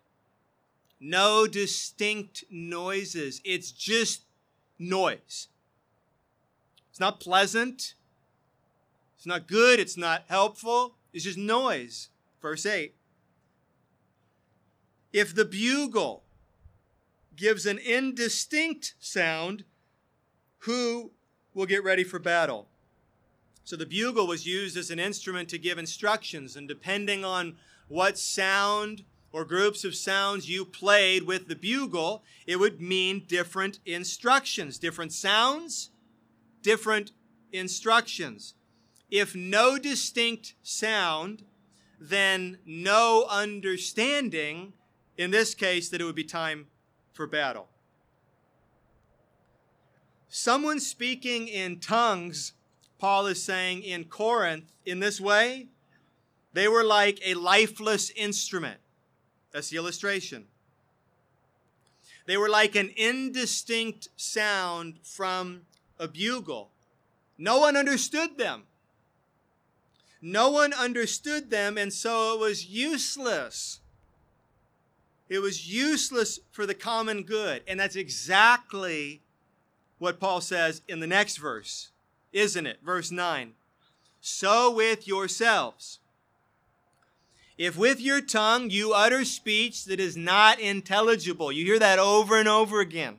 No 0.99 1.47
distinct 1.47 2.45
noises. 2.51 3.41
It's 3.45 3.71
just 3.71 4.23
noise. 4.79 5.49
It's 6.91 7.01
not 7.01 7.21
pleasant. 7.21 7.95
It's 9.17 9.27
not 9.27 9.47
good. 9.47 9.81
It's 9.81 9.97
not 9.97 10.25
helpful. 10.29 10.95
It's 11.13 11.25
just 11.25 11.39
noise. 11.39 12.09
Verse 12.41 12.65
8. 12.65 12.95
If 15.13 15.35
the 15.35 15.45
bugle 15.45 16.23
gives 17.37 17.67
an 17.67 17.79
indistinct 17.79 18.95
sound, 18.99 19.65
who 20.61 21.13
will 21.53 21.67
get 21.67 21.85
ready 21.85 22.05
for 22.05 22.19
battle? 22.19 22.69
So 23.65 23.77
the 23.77 23.87
bugle 23.87 24.27
was 24.27 24.47
used 24.47 24.77
as 24.77 24.91
an 24.91 24.99
instrument 24.99 25.49
to 25.49 25.59
give 25.59 25.79
instructions, 25.79 26.55
and 26.55 26.69
depending 26.69 27.25
on 27.25 27.57
what 27.89 28.19
sound 28.19 29.05
or 29.33 29.45
groups 29.45 29.85
of 29.85 29.97
sounds 29.97 30.49
you 30.49 30.65
played 30.65 31.25
with 31.25 31.49
the 31.49 31.57
bugle, 31.57 32.23
it 32.47 32.57
would 32.57 32.81
mean 32.81 33.25
different 33.27 33.81
instructions, 33.85 34.79
different 34.79 35.13
sounds, 35.13 35.91
different 36.63 37.13
instructions. 37.53 38.55
If 39.11 39.35
no 39.35 39.79
distinct 39.79 40.55
sound, 40.63 41.45
then 41.99 42.59
no 42.67 43.27
understanding, 43.31 44.75
in 45.17 45.31
this 45.31 45.55
case, 45.55 45.89
that 45.89 46.01
it 46.01 46.05
would 46.05 46.15
be 46.15 46.25
time 46.25 46.67
for 47.13 47.27
battle. 47.27 47.69
Someone 50.29 50.81
speaking 50.81 51.49
in 51.49 51.81
tongues 51.81 52.53
Paul 53.05 53.27
is 53.27 53.43
saying 53.43 53.83
in 53.83 54.05
Corinth 54.05 54.73
in 54.87 54.99
this 54.99 55.21
way, 55.21 55.67
they 56.55 56.69
were 56.69 56.83
like 56.83 57.21
a 57.23 57.35
lifeless 57.35 58.09
instrument. 58.09 58.79
That's 59.53 59.69
the 59.69 59.77
illustration. 59.77 60.47
They 62.25 62.39
were 62.39 62.49
like 62.49 62.75
an 62.77 62.91
indistinct 62.97 64.09
sound 64.17 65.01
from 65.03 65.67
a 65.99 66.09
bugle. 66.09 66.71
No 67.37 67.59
one 67.59 67.77
understood 67.77 68.39
them. 68.39 68.63
No 70.23 70.49
one 70.49 70.73
understood 70.73 71.51
them, 71.51 71.77
and 71.77 71.93
so 71.93 72.33
it 72.33 72.41
was 72.41 72.69
useless. 72.69 73.81
It 75.29 75.41
was 75.41 75.71
useless 75.71 76.41
for 76.53 76.65
the 76.65 76.73
common 76.73 77.25
good. 77.25 77.65
And 77.69 77.79
that's 77.79 77.97
exactly 77.97 79.21
what 79.99 80.19
Paul 80.19 80.41
says 80.41 80.81
in 80.89 81.01
the 81.01 81.07
next 81.07 81.37
verse 81.37 81.91
isn't 82.35 82.67
it? 82.67 82.81
Verse 82.85 83.11
9. 83.11 83.53
So 84.21 84.71
with 84.71 85.09
yourselves. 85.09 86.01
If 87.57 87.77
with 87.77 88.01
your 88.01 88.21
tongue 88.21 88.69
you 88.71 88.93
utter 88.93 89.25
speech 89.25 89.85
that 89.85 90.01
is 90.01 90.17
not 90.17 90.59
intelligible, 90.59 91.53
you 91.53 91.65
hear 91.65 91.79
that 91.79 91.99
over 91.99 92.39
and 92.39 92.49
over 92.49 92.81
again. 92.81 93.19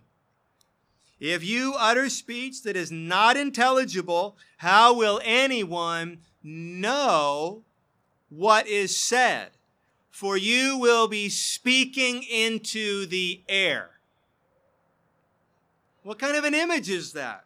If 1.19 1.43
you 1.43 1.75
utter 1.78 2.10
speech 2.10 2.63
that 2.63 2.75
is 2.75 2.91
not 2.91 3.38
intelligible, 3.38 4.36
how 4.58 4.93
will 4.93 5.21
anyone 5.23 6.19
know 6.43 7.63
what 8.30 8.67
is 8.67 8.97
said? 8.97 9.51
For 10.12 10.36
you 10.36 10.78
will 10.78 11.08
be 11.08 11.30
speaking 11.30 12.23
into 12.23 13.06
the 13.06 13.41
air. 13.47 13.91
What 16.04 16.19
kind 16.19 16.36
of 16.36 16.43
an 16.43 16.54
image 16.54 16.89
is 16.89 17.13
that? 17.13 17.45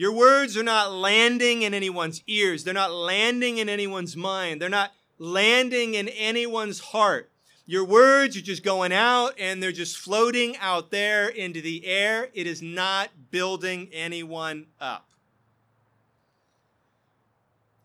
Your 0.00 0.12
words 0.12 0.56
are 0.56 0.62
not 0.62 0.92
landing 0.92 1.60
in 1.60 1.74
anyone's 1.74 2.22
ears. 2.26 2.64
They're 2.64 2.72
not 2.72 2.90
landing 2.90 3.58
in 3.58 3.68
anyone's 3.68 4.16
mind. 4.16 4.58
They're 4.58 4.70
not 4.70 4.94
landing 5.18 5.92
in 5.92 6.08
anyone's 6.08 6.80
heart. 6.80 7.30
Your 7.66 7.84
words 7.84 8.34
are 8.34 8.40
just 8.40 8.64
going 8.64 8.94
out 8.94 9.34
and 9.38 9.62
they're 9.62 9.72
just 9.72 9.98
floating 9.98 10.56
out 10.56 10.90
there 10.90 11.28
into 11.28 11.60
the 11.60 11.84
air. 11.84 12.30
It 12.32 12.46
is 12.46 12.62
not 12.62 13.10
building 13.30 13.90
anyone 13.92 14.68
up. 14.80 15.10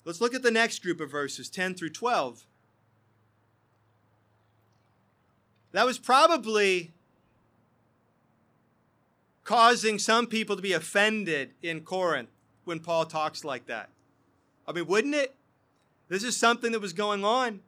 Let's 0.06 0.21
look 0.21 0.34
at 0.34 0.41
the 0.41 0.51
next 0.51 0.82
group 0.82 1.01
of 1.01 1.12
verses, 1.12 1.49
10 1.49 1.75
through 1.75 1.89
12. 1.89 2.45
That 5.73 5.86
was 5.86 5.99
probably 5.99 6.93
causing 9.45 9.97
some 9.97 10.27
people 10.27 10.58
to 10.58 10.62
be 10.62 10.73
offended 10.73 11.51
in 11.62 11.81
Corinth 11.81 12.29
when 12.65 12.79
Paul 12.79 13.05
talks 13.05 13.45
like 13.45 13.67
that. 13.67 13.89
I 14.67 14.73
mean, 14.73 14.88
wouldn't 14.88 15.15
it? 15.15 15.36
This 16.10 16.23
is 16.23 16.36
something 16.36 16.71
that 16.73 16.81
was 16.81 16.93
going 16.93 17.23
on. 17.23 17.62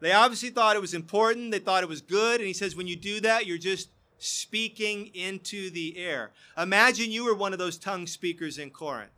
They 0.00 0.12
obviously 0.12 0.50
thought 0.50 0.76
it 0.76 0.80
was 0.80 0.94
important, 0.94 1.50
they 1.50 1.58
thought 1.58 1.82
it 1.82 1.88
was 1.88 2.00
good, 2.00 2.40
and 2.40 2.46
he 2.46 2.52
says, 2.52 2.76
when 2.76 2.86
you 2.86 2.94
do 2.94 3.20
that, 3.20 3.46
you're 3.46 3.58
just 3.58 3.88
speaking 4.18 5.10
into 5.12 5.70
the 5.70 5.98
air. 5.98 6.30
Imagine 6.56 7.10
you 7.10 7.24
were 7.24 7.34
one 7.34 7.52
of 7.52 7.58
those 7.58 7.76
tongue 7.76 8.06
speakers 8.06 8.58
in 8.58 8.70
Corinth. 8.70 9.10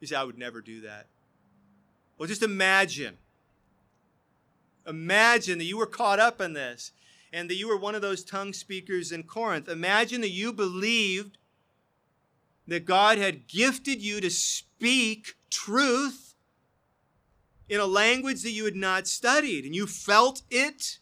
You 0.00 0.08
say, 0.08 0.16
I 0.16 0.24
would 0.24 0.38
never 0.38 0.60
do 0.60 0.80
that. 0.82 1.06
Well, 2.18 2.28
just 2.28 2.42
imagine. 2.42 3.18
Imagine 4.86 5.58
that 5.58 5.64
you 5.64 5.78
were 5.78 5.86
caught 5.86 6.18
up 6.18 6.40
in 6.40 6.54
this 6.54 6.92
and 7.32 7.50
that 7.50 7.56
you 7.56 7.68
were 7.68 7.76
one 7.76 7.94
of 7.94 8.02
those 8.02 8.24
tongue 8.24 8.52
speakers 8.52 9.12
in 9.12 9.22
Corinth. 9.24 9.68
Imagine 9.68 10.20
that 10.20 10.30
you 10.30 10.52
believed 10.52 11.38
that 12.66 12.84
God 12.84 13.18
had 13.18 13.46
gifted 13.46 14.02
you 14.02 14.20
to 14.20 14.30
speak 14.30 15.34
truth 15.50 16.34
in 17.68 17.80
a 17.80 17.86
language 17.86 18.42
that 18.42 18.50
you 18.50 18.64
had 18.64 18.76
not 18.76 19.06
studied, 19.06 19.64
and 19.64 19.74
you 19.74 19.86
felt 19.86 20.42
it 20.50 20.98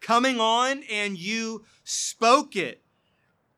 coming 0.00 0.40
on 0.40 0.82
and 0.90 1.18
you 1.18 1.64
spoke 1.84 2.56
it. 2.56 2.82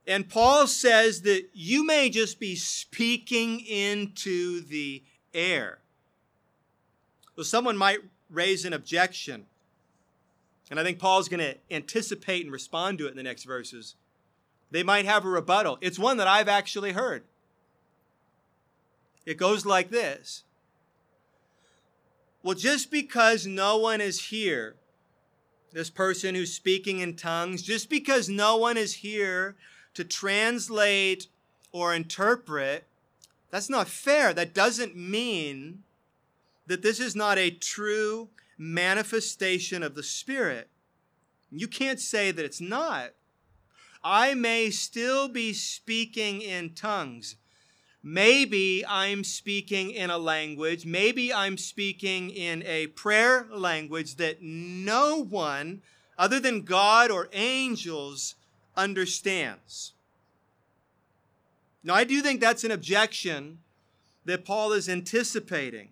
And 0.07 0.29
Paul 0.29 0.67
says 0.67 1.23
that 1.23 1.51
you 1.53 1.85
may 1.85 2.11
just 2.11 2.41
be 2.41 2.57
speaking 2.57 3.61
into 3.61 4.61
the 4.63 5.05
air. 5.33 5.79
Well, 7.37 7.45
someone 7.45 7.77
might 7.77 7.99
raise 8.29 8.65
an 8.65 8.73
objection 8.73 9.47
and 10.71 10.79
I 10.79 10.85
think 10.85 11.01
Paul's 11.01 11.29
going 11.29 11.41
to 11.41 11.57
anticipate 11.71 12.45
and 12.45 12.53
respond 12.53 12.99
to 12.99 13.07
it 13.07 13.11
in 13.11 13.17
the 13.17 13.25
next 13.25 13.45
verses. 13.45 13.97
They 14.71 14.85
might 14.85 15.05
have 15.05 15.25
a 15.25 15.29
rebuttal. 15.29 15.79
It's 15.81 15.99
one 15.99 16.17
that 16.19 16.29
I've 16.29 16.49
actually 16.49 16.93
heard. 16.93 17.25
It 19.27 19.37
goes 19.37 19.67
like 19.67 19.91
this 19.91 20.45
Well, 22.43 22.55
just 22.55 22.91
because 22.91 23.47
no 23.47 23.77
one 23.77 24.01
is 24.01 24.27
here, 24.27 24.77
this 25.73 25.91
person 25.91 26.35
who's 26.35 26.55
speaking 26.55 27.01
in 27.01 27.17
tongues, 27.17 27.63
just 27.63 27.91
because 27.91 28.29
no 28.29 28.57
one 28.57 28.77
is 28.77 28.95
here 28.95 29.57
to 29.95 30.05
translate 30.05 31.27
or 31.73 31.95
interpret, 31.95 32.85
that's 33.51 33.69
not 33.69 33.89
fair. 33.89 34.33
That 34.33 34.55
doesn't 34.55 34.97
mean 34.97 35.83
that 36.67 36.83
this 36.83 37.01
is 37.01 37.17
not 37.17 37.39
a 37.39 37.51
true 37.51 38.29
manifestation 38.61 39.83
of 39.83 39.95
the 39.95 40.03
Spirit. 40.03 40.69
You 41.51 41.67
can't 41.67 41.99
say 41.99 42.31
that 42.31 42.45
it's 42.45 42.61
not. 42.61 43.11
I 44.05 44.35
may 44.35 44.71
still 44.71 45.29
be 45.29 45.53
speaking 45.53 46.43
in 46.43 46.75
tongues, 46.75 47.37
Maybe 48.03 48.85
I'm 48.87 49.25
speaking 49.25 49.91
in 49.91 50.09
a 50.09 50.17
language, 50.17 50.87
maybe 50.87 51.35
I'm 51.35 51.59
speaking 51.59 52.31
in 52.31 52.63
a 52.65 52.87
prayer 52.89 53.47
language 53.53 54.17
that 54.17 54.41
no 54.41 55.23
one 55.23 55.83
other 56.17 56.41
than 56.41 56.63
God 56.63 57.11
or 57.11 57.29
angels 57.35 58.37
understands. 58.75 59.93
Now, 61.85 61.95
I 61.95 62.05
do 62.05 62.23
think 62.23 62.41
that's 62.41 62.65
an 62.65 62.71
objection 62.71 63.59
that 64.25 64.47
Paul 64.47 64.73
is 64.73 64.89
anticipating. 64.89 65.91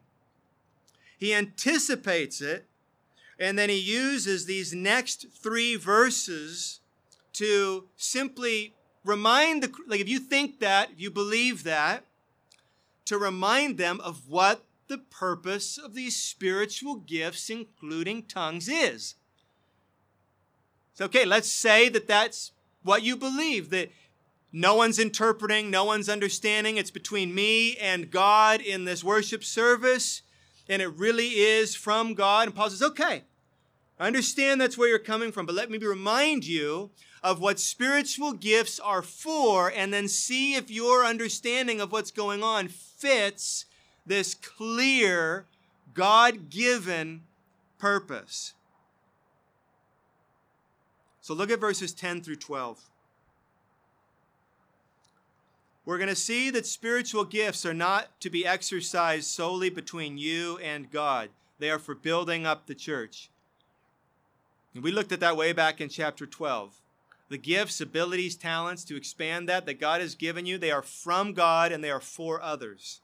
He 1.18 1.34
anticipates 1.34 2.40
it, 2.40 2.66
and 3.38 3.58
then 3.58 3.68
he 3.68 3.78
uses 3.78 4.46
these 4.46 4.72
next 4.72 5.26
three 5.34 5.76
verses 5.76 6.80
to 7.34 7.88
simply 7.96 8.74
remind 9.04 9.62
the, 9.62 9.72
like, 9.86 10.00
if 10.00 10.08
you 10.08 10.18
think 10.18 10.60
that, 10.60 10.92
if 10.92 11.00
you 11.00 11.10
believe 11.10 11.64
that, 11.64 12.04
to 13.04 13.18
remind 13.18 13.78
them 13.78 14.00
of 14.00 14.28
what 14.28 14.64
the 14.86 14.98
purpose 14.98 15.76
of 15.76 15.94
these 15.94 16.16
spiritual 16.16 16.96
gifts, 16.96 17.50
including 17.50 18.22
tongues, 18.22 18.68
is. 18.68 19.14
So, 20.94 21.04
okay, 21.06 21.24
let's 21.24 21.50
say 21.50 21.88
that 21.90 22.08
that's 22.08 22.52
what 22.82 23.02
you 23.02 23.16
believe, 23.16 23.70
that 23.70 23.90
no 24.52 24.74
one's 24.74 24.98
interpreting, 24.98 25.70
no 25.70 25.84
one's 25.84 26.08
understanding. 26.08 26.76
It's 26.76 26.90
between 26.90 27.34
me 27.34 27.76
and 27.76 28.10
God 28.10 28.60
in 28.60 28.84
this 28.84 29.04
worship 29.04 29.44
service, 29.44 30.22
and 30.68 30.82
it 30.82 30.88
really 30.96 31.28
is 31.28 31.74
from 31.74 32.14
God. 32.14 32.48
And 32.48 32.54
Paul 32.54 32.70
says, 32.70 32.82
okay, 32.82 33.24
I 33.98 34.06
understand 34.06 34.60
that's 34.60 34.78
where 34.78 34.88
you're 34.88 34.98
coming 34.98 35.32
from, 35.32 35.46
but 35.46 35.54
let 35.54 35.70
me 35.70 35.78
remind 35.78 36.46
you 36.46 36.90
of 37.22 37.40
what 37.40 37.58
spiritual 37.58 38.32
gifts 38.32 38.78
are 38.78 39.02
for, 39.02 39.72
and 39.74 39.92
then 39.92 40.06
see 40.06 40.54
if 40.54 40.70
your 40.70 41.04
understanding 41.04 41.80
of 41.80 41.90
what's 41.90 42.12
going 42.12 42.42
on 42.44 42.68
fits 42.68 43.64
this 44.06 44.34
clear, 44.34 45.46
God 45.94 46.48
given 46.48 47.22
purpose. 47.78 48.54
So 51.20 51.34
look 51.34 51.50
at 51.50 51.60
verses 51.60 51.92
10 51.92 52.22
through 52.22 52.36
12. 52.36 52.88
We're 55.88 55.96
going 55.96 56.10
to 56.10 56.14
see 56.14 56.50
that 56.50 56.66
spiritual 56.66 57.24
gifts 57.24 57.64
are 57.64 57.72
not 57.72 58.20
to 58.20 58.28
be 58.28 58.44
exercised 58.44 59.24
solely 59.24 59.70
between 59.70 60.18
you 60.18 60.58
and 60.58 60.90
God. 60.90 61.30
They 61.60 61.70
are 61.70 61.78
for 61.78 61.94
building 61.94 62.44
up 62.44 62.66
the 62.66 62.74
church. 62.74 63.30
And 64.74 64.84
we 64.84 64.92
looked 64.92 65.12
at 65.12 65.20
that 65.20 65.38
way 65.38 65.54
back 65.54 65.80
in 65.80 65.88
chapter 65.88 66.26
12 66.26 66.74
the 67.30 67.38
gifts, 67.38 67.80
abilities, 67.80 68.36
talents 68.36 68.84
to 68.84 68.96
expand 68.96 69.48
that 69.48 69.64
that 69.64 69.80
God 69.80 70.02
has 70.02 70.14
given 70.14 70.44
you, 70.44 70.58
they 70.58 70.70
are 70.70 70.82
from 70.82 71.32
God 71.32 71.72
and 71.72 71.82
they 71.82 71.90
are 71.90 72.00
for 72.00 72.42
others. 72.42 73.00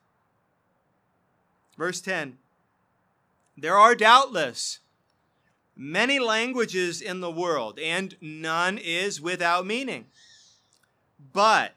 Verse 1.79 2.03
10 2.03 2.37
There 3.57 3.79
are 3.79 3.95
doubtless 3.95 4.81
many 5.75 6.19
languages 6.19 7.01
in 7.01 7.23
the 7.23 7.31
world, 7.31 7.79
and 7.79 8.15
none 8.21 8.77
is 8.77 9.23
without 9.23 9.65
meaning. 9.65 10.05
But 11.33 11.73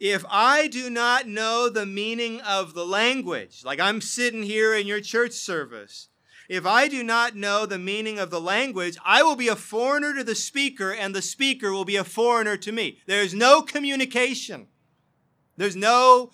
if 0.00 0.24
I 0.30 0.66
do 0.66 0.88
not 0.88 1.28
know 1.28 1.68
the 1.68 1.84
meaning 1.84 2.40
of 2.40 2.72
the 2.72 2.86
language, 2.86 3.62
like 3.64 3.78
I'm 3.78 4.00
sitting 4.00 4.42
here 4.42 4.74
in 4.74 4.86
your 4.86 5.02
church 5.02 5.32
service, 5.32 6.08
if 6.48 6.64
I 6.64 6.88
do 6.88 7.04
not 7.04 7.36
know 7.36 7.66
the 7.66 7.78
meaning 7.78 8.18
of 8.18 8.30
the 8.30 8.40
language, 8.40 8.96
I 9.04 9.22
will 9.22 9.36
be 9.36 9.48
a 9.48 9.54
foreigner 9.54 10.14
to 10.14 10.24
the 10.24 10.34
speaker, 10.34 10.90
and 10.90 11.14
the 11.14 11.22
speaker 11.22 11.70
will 11.70 11.84
be 11.84 11.96
a 11.96 12.02
foreigner 12.02 12.56
to 12.56 12.72
me. 12.72 12.98
There's 13.06 13.34
no 13.34 13.60
communication. 13.60 14.66
There's 15.58 15.76
no 15.76 16.32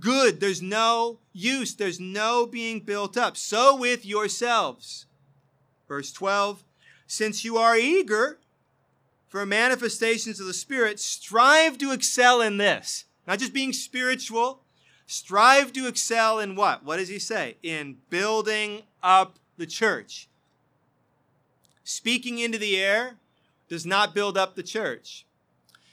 good. 0.00 0.40
There's 0.40 0.62
no 0.62 1.20
use. 1.32 1.74
There's 1.74 2.00
no 2.00 2.46
being 2.46 2.80
built 2.80 3.16
up. 3.16 3.36
So 3.36 3.76
with 3.76 4.06
yourselves. 4.06 5.06
Verse 5.86 6.10
12 6.10 6.64
Since 7.06 7.44
you 7.44 7.58
are 7.58 7.76
eager 7.76 8.40
for 9.28 9.44
manifestations 9.44 10.40
of 10.40 10.46
the 10.46 10.54
Spirit, 10.54 10.98
strive 10.98 11.78
to 11.78 11.92
excel 11.92 12.40
in 12.40 12.56
this. 12.56 13.04
Not 13.26 13.38
just 13.38 13.52
being 13.52 13.72
spiritual, 13.72 14.62
Strive 15.10 15.72
to 15.72 15.88
excel 15.88 16.38
in 16.38 16.54
what? 16.54 16.84
What 16.84 16.98
does 16.98 17.08
he 17.08 17.18
say? 17.18 17.56
In 17.62 17.96
building 18.10 18.82
up 19.02 19.38
the 19.56 19.64
church. 19.64 20.28
Speaking 21.82 22.38
into 22.38 22.58
the 22.58 22.76
air 22.76 23.14
does 23.70 23.86
not 23.86 24.14
build 24.14 24.36
up 24.36 24.54
the 24.54 24.62
church. 24.62 25.24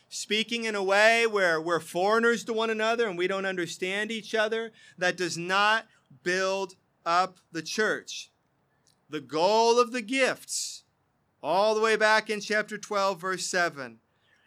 Speaking 0.10 0.66
in 0.66 0.76
a 0.76 0.84
way 0.84 1.26
where 1.26 1.62
we're 1.62 1.80
foreigners 1.80 2.44
to 2.44 2.52
one 2.52 2.70
another 2.70 3.08
and 3.08 3.18
we 3.18 3.26
don't 3.26 3.46
understand 3.46 4.12
each 4.12 4.36
other, 4.36 4.74
that 4.98 5.16
does 5.16 5.38
not 5.38 5.86
build 6.24 6.76
up 7.06 7.38
the 7.54 7.62
church. 7.62 8.32
The 9.10 9.22
goal 9.22 9.80
of 9.80 9.94
the 9.94 10.02
gifts, 10.02 10.84
all 11.46 11.76
the 11.76 11.82
way 11.82 11.96
back 11.96 12.32
in 12.32 12.42
chapter 12.42 12.76
12, 12.76 13.22
verse 13.22 13.46
7, 13.46 14.00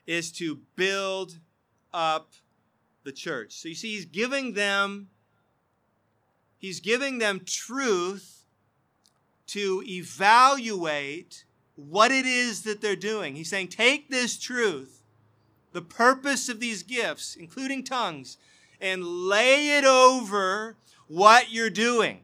is 0.04 0.32
to 0.32 0.58
build 0.74 1.38
up 1.94 2.32
the 3.04 3.12
church. 3.12 3.52
So 3.52 3.68
you 3.68 3.76
see, 3.76 3.94
he's 3.94 4.04
giving 4.04 4.54
them, 4.54 5.08
he's 6.58 6.80
giving 6.80 7.18
them 7.18 7.42
truth 7.44 8.46
to 9.46 9.84
evaluate 9.86 11.44
what 11.76 12.10
it 12.10 12.26
is 12.26 12.62
that 12.62 12.80
they're 12.80 12.96
doing. 12.96 13.36
He's 13.36 13.48
saying, 13.48 13.68
take 13.68 14.10
this 14.10 14.36
truth, 14.36 15.04
the 15.72 15.82
purpose 15.82 16.48
of 16.48 16.58
these 16.58 16.82
gifts, 16.82 17.36
including 17.36 17.84
tongues, 17.84 18.38
and 18.80 19.04
lay 19.04 19.78
it 19.78 19.84
over 19.84 20.76
what 21.06 21.52
you're 21.52 21.70
doing. 21.70 22.22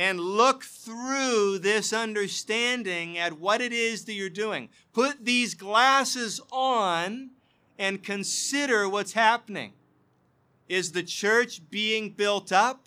And 0.00 0.18
look 0.18 0.64
through 0.64 1.58
this 1.58 1.92
understanding 1.92 3.18
at 3.18 3.38
what 3.38 3.60
it 3.60 3.70
is 3.70 4.06
that 4.06 4.14
you're 4.14 4.30
doing. 4.30 4.70
Put 4.94 5.26
these 5.26 5.52
glasses 5.52 6.40
on 6.50 7.32
and 7.78 8.02
consider 8.02 8.88
what's 8.88 9.12
happening. 9.12 9.74
Is 10.70 10.92
the 10.92 11.02
church 11.02 11.68
being 11.68 12.12
built 12.12 12.50
up? 12.50 12.86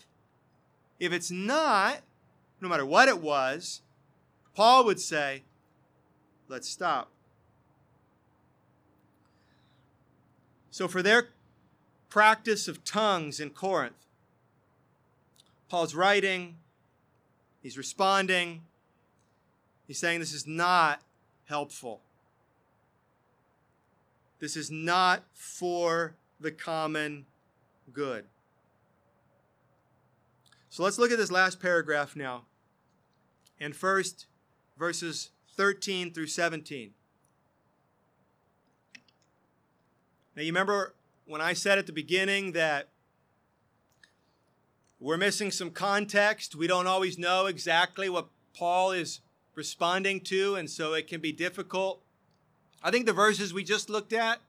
If 1.00 1.14
it's 1.14 1.30
not, 1.30 2.00
no 2.60 2.68
matter 2.68 2.84
what 2.86 3.08
it 3.08 3.22
was, 3.22 3.84
Paul 4.56 4.84
would 4.86 5.00
say, 5.00 5.44
let's 6.48 6.68
stop. 6.68 7.12
So, 10.72 10.88
for 10.88 11.04
their 11.04 11.28
practice 12.10 12.68
of 12.68 12.84
tongues 12.84 13.40
in 13.40 13.52
Corinth, 13.52 14.08
Paul's 15.70 15.94
writing, 15.94 16.56
he's 17.64 17.78
responding, 17.78 18.62
he's 19.88 19.98
saying 19.98 20.20
this 20.20 20.34
is 20.34 20.46
not 20.46 21.02
helpful. 21.46 22.02
This 24.40 24.56
is 24.56 24.70
not 24.70 25.24
for 25.34 26.16
the 26.40 26.52
common 26.52 27.26
good. 27.92 28.26
So 30.70 30.84
let's 30.84 31.00
look 31.00 31.12
at 31.12 31.18
this 31.18 31.32
last 31.32 31.60
paragraph 31.60 32.16
now. 32.16 32.44
And 33.60 33.76
first, 33.76 34.26
verses 34.78 35.30
13 35.56 36.12
through 36.12 36.28
17. 36.28 36.92
Now, 40.36 40.42
you 40.42 40.48
remember 40.48 40.96
when 41.26 41.42
I 41.42 41.54
said 41.54 41.78
at 41.78 41.86
the 41.86 41.94
beginning 41.94 42.54
that 42.54 42.90
we're 45.04 45.18
missing 45.18 45.52
some 45.52 45.70
context? 45.70 46.56
We 46.56 46.68
don't 46.68 46.88
always 46.88 47.18
know 47.18 47.46
exactly 47.46 48.10
what 48.10 48.28
Paul 48.58 48.92
is 48.92 49.20
responding 49.56 50.22
to, 50.22 50.56
and 50.56 50.70
so 50.70 50.94
it 50.94 51.08
can 51.08 51.22
be 51.22 51.32
difficult 51.32 52.04
I 52.84 52.92
think 52.92 53.06
the 53.06 53.14
verses 53.14 53.54
we 53.54 53.64
just 53.64 53.90
looked 53.90 54.12
at 54.12 54.40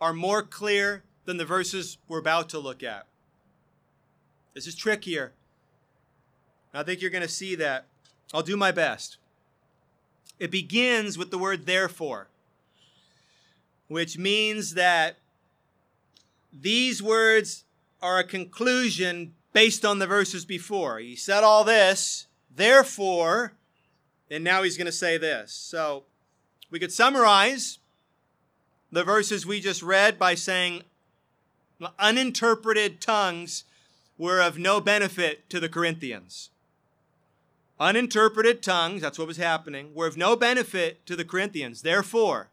are 0.00 0.12
more 0.12 0.42
clear 0.42 1.02
than 1.24 1.38
the 1.38 1.46
verses 1.46 1.96
we're 2.06 2.18
about 2.18 2.50
to 2.50 2.58
look 2.58 2.82
at. 2.82 3.06
This 4.54 4.66
is 4.66 4.74
trickier. 4.74 5.32
I 6.74 6.82
think 6.82 7.00
you're 7.00 7.10
going 7.10 7.22
to 7.22 7.28
see 7.28 7.54
that. 7.54 7.86
I'll 8.34 8.42
do 8.42 8.56
my 8.56 8.70
best. 8.70 9.16
It 10.38 10.50
begins 10.50 11.16
with 11.16 11.30
the 11.30 11.38
word 11.38 11.64
therefore, 11.64 12.28
which 13.88 14.18
means 14.18 14.74
that 14.74 15.16
these 16.52 17.02
words 17.02 17.64
are 18.00 18.18
a 18.18 18.24
conclusion 18.24 19.34
based 19.52 19.84
on 19.84 19.98
the 19.98 20.06
verses 20.06 20.44
before. 20.44 20.98
He 20.98 21.16
said 21.16 21.42
all 21.42 21.64
this, 21.64 22.26
therefore, 22.54 23.54
and 24.30 24.44
now 24.44 24.62
he's 24.62 24.76
going 24.76 24.86
to 24.86 24.92
say 24.92 25.18
this. 25.18 25.52
So 25.52 26.04
we 26.70 26.78
could 26.78 26.92
summarize 26.92 27.78
the 28.90 29.04
verses 29.04 29.46
we 29.46 29.60
just 29.60 29.82
read 29.82 30.18
by 30.18 30.34
saying 30.34 30.82
uninterpreted 31.98 33.00
tongues 33.00 33.64
were 34.16 34.40
of 34.40 34.58
no 34.58 34.80
benefit 34.80 35.48
to 35.50 35.60
the 35.60 35.68
Corinthians. 35.68 36.50
Uninterpreted 37.80 38.62
tongues, 38.62 39.02
that's 39.02 39.18
what 39.18 39.28
was 39.28 39.36
happening, 39.36 39.94
were 39.94 40.08
of 40.08 40.16
no 40.16 40.34
benefit 40.34 41.06
to 41.06 41.14
the 41.14 41.24
Corinthians. 41.24 41.82
Therefore, 41.82 42.48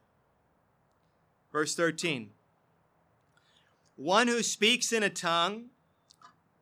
verse 1.52 1.74
13, 1.76 2.30
one 3.96 4.28
who 4.28 4.44
speaks 4.44 4.92
in 4.92 5.04
a 5.04 5.10
tongue 5.10 5.68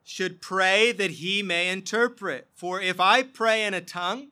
should 0.04 0.42
pray 0.42 0.92
that 0.92 1.12
he 1.12 1.42
may 1.42 1.70
interpret. 1.70 2.50
For 2.54 2.82
if 2.82 3.00
I 3.00 3.24
pray 3.24 3.64
in 3.64 3.74
a 3.74 3.82
tongue, 3.82 4.30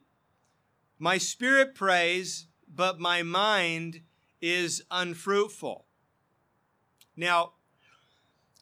my 1.00 1.18
spirit 1.18 1.74
prays, 1.74 2.48
but 2.68 3.00
my 3.00 3.24
mind 3.24 4.02
is 4.42 4.84
unfruitful. 4.92 5.86
Now, 7.16 7.54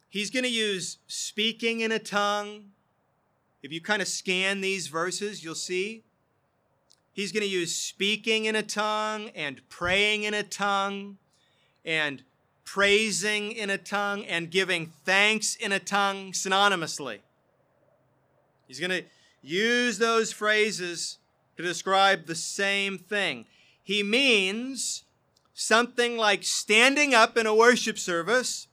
he's 0.08 0.30
going 0.30 0.44
to 0.44 0.50
use 0.50 1.00
speaking 1.08 1.82
in 1.82 1.92
a 1.92 2.00
tongue. 2.00 2.72
If 3.62 3.72
you 3.72 3.82
kind 3.82 4.02
of 4.02 4.08
scan 4.08 4.62
these 4.62 4.88
verses, 4.88 5.44
you'll 5.44 5.56
see 5.56 6.04
he's 7.12 7.32
going 7.32 7.44
to 7.44 7.50
use 7.50 7.76
speaking 7.76 8.46
in 8.46 8.56
a 8.56 8.64
tongue 8.64 9.30
and 9.36 9.62
praying 9.70 10.24
in 10.24 10.34
a 10.34 10.44
tongue 10.44 11.18
and 11.84 12.24
praising 12.72 13.52
in 13.52 13.72
a 13.72 13.78
tongue 13.80 14.24
and 14.26 14.52
giving 14.52 14.92
thanks 15.04 15.56
in 15.56 15.72
a 15.72 15.80
tongue 15.80 16.32
synonymously. 16.32 17.18
He's 18.68 18.80
going 18.80 18.92
to 18.92 19.04
use 19.42 19.98
those 19.98 20.32
phrases 20.32 21.18
to 21.58 21.64
describe 21.64 22.28
the 22.28 22.36
same 22.36 23.00
thing. 23.00 23.46
He 23.84 24.04
means 24.04 25.04
something 25.56 26.16
like 26.16 26.44
standing 26.44 27.16
up 27.16 27.38
in 27.38 27.48
a 27.48 27.56
worship 27.56 27.98
service, 27.98 28.68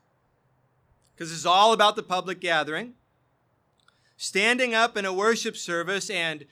because 1.14 1.32
it's 1.32 1.46
all 1.46 1.72
about 1.72 1.96
the 1.96 2.02
public 2.02 2.38
gathering, 2.38 2.92
standing 4.18 4.74
up 4.74 4.98
in 4.98 5.06
a 5.06 5.12
worship 5.12 5.56
service 5.56 6.10
and 6.10 6.44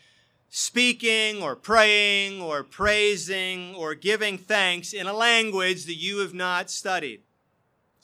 speaking 0.49 1.43
or 1.43 1.55
praying 1.55 2.41
or 2.41 2.63
praising 2.63 3.75
or 3.75 3.95
giving 3.95 4.39
thanks 4.39 4.95
in 4.95 5.07
a 5.07 5.13
language 5.13 5.85
that 5.85 5.97
you 5.97 6.21
have 6.21 6.33
not 6.33 6.71
studied. 6.71 7.21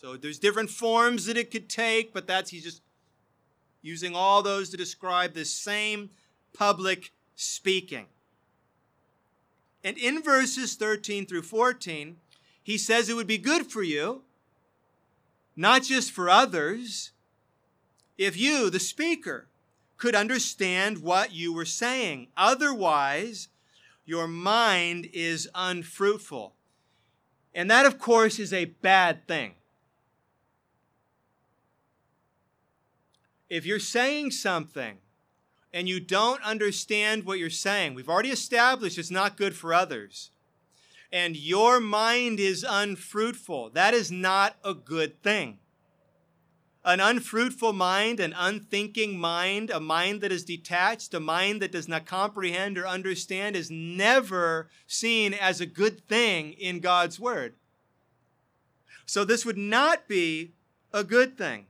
So 0.01 0.17
there's 0.17 0.39
different 0.39 0.71
forms 0.71 1.27
that 1.27 1.37
it 1.37 1.51
could 1.51 1.69
take, 1.69 2.15
but 2.15 2.27
that's 2.27 2.51
he's 2.51 2.65
just 2.65 2.81
using 3.83 4.17
all 4.17 4.43
those 4.43 4.71
to 4.71 4.79
describe 4.79 5.35
the 5.35 5.45
same 5.45 6.09
public 6.55 7.13
speaking. 7.37 8.07
And 9.85 9.99
in 9.99 10.23
verses 10.23 10.75
13 10.75 11.27
through 11.27 11.43
14, 11.43 12.17
he 12.63 12.79
says 12.79 13.11
it 13.11 13.15
would 13.15 13.27
be 13.27 13.37
good 13.37 13.67
for 13.67 13.83
you, 13.83 14.23
not 15.55 15.83
just 15.83 16.13
for 16.13 16.31
others, 16.31 17.11
if 18.17 18.39
you, 18.39 18.71
the 18.71 18.81
speaker, 18.81 19.49
could 19.99 20.15
understand 20.15 21.03
what 21.03 21.35
you 21.35 21.53
were 21.53 21.67
saying. 21.67 22.29
Otherwise, 22.39 23.49
your 24.07 24.27
mind 24.27 25.11
is 25.13 25.47
unfruitful. 25.55 26.55
And 27.55 27.71
that, 27.71 27.85
of 27.85 27.99
course, 27.99 28.39
is 28.39 28.55
a 28.55 28.65
bad 28.65 29.29
thing. 29.29 29.57
If 33.51 33.67
you're 33.67 33.81
saying 33.81 34.31
something 34.31 34.99
and 35.75 35.89
you 35.89 35.99
don't 35.99 36.43
understand 36.45 37.25
what 37.25 37.41
you're 37.41 37.51
saying, 37.51 37.95
we've 37.95 38.09
already 38.09 38.31
established 38.31 38.97
it's 38.97 39.11
not 39.11 39.37
good 39.37 39.57
for 39.57 39.75
others, 39.75 40.31
and 41.13 41.37
your 41.37 41.81
mind 41.81 42.39
is 42.39 42.65
unfruitful, 42.67 43.71
that 43.71 43.93
is 43.93 44.13
not 44.13 44.55
a 44.65 44.73
good 44.73 45.21
thing. 45.23 45.59
An 46.85 47.01
unfruitful 47.01 47.73
mind, 47.73 48.21
an 48.21 48.33
unthinking 48.39 49.19
mind, 49.19 49.69
a 49.69 49.81
mind 49.81 50.23
that 50.23 50.33
is 50.33 50.45
detached, 50.45 51.13
a 51.13 51.21
mind 51.21 51.61
that 51.61 51.73
does 51.73 51.89
not 51.89 52.07
comprehend 52.07 52.79
or 52.79 52.87
understand 52.87 53.55
is 53.55 53.71
never 53.71 54.71
seen 54.87 55.35
as 55.35 55.61
a 55.61 55.67
good 55.67 56.07
thing 56.09 56.53
in 56.53 56.81
God's 56.81 57.21
Word. 57.21 57.57
So, 59.05 59.25
this 59.25 59.45
would 59.45 59.59
not 59.59 60.09
be 60.09 60.53
a 60.93 61.05
good 61.05 61.37
thing. 61.37 61.67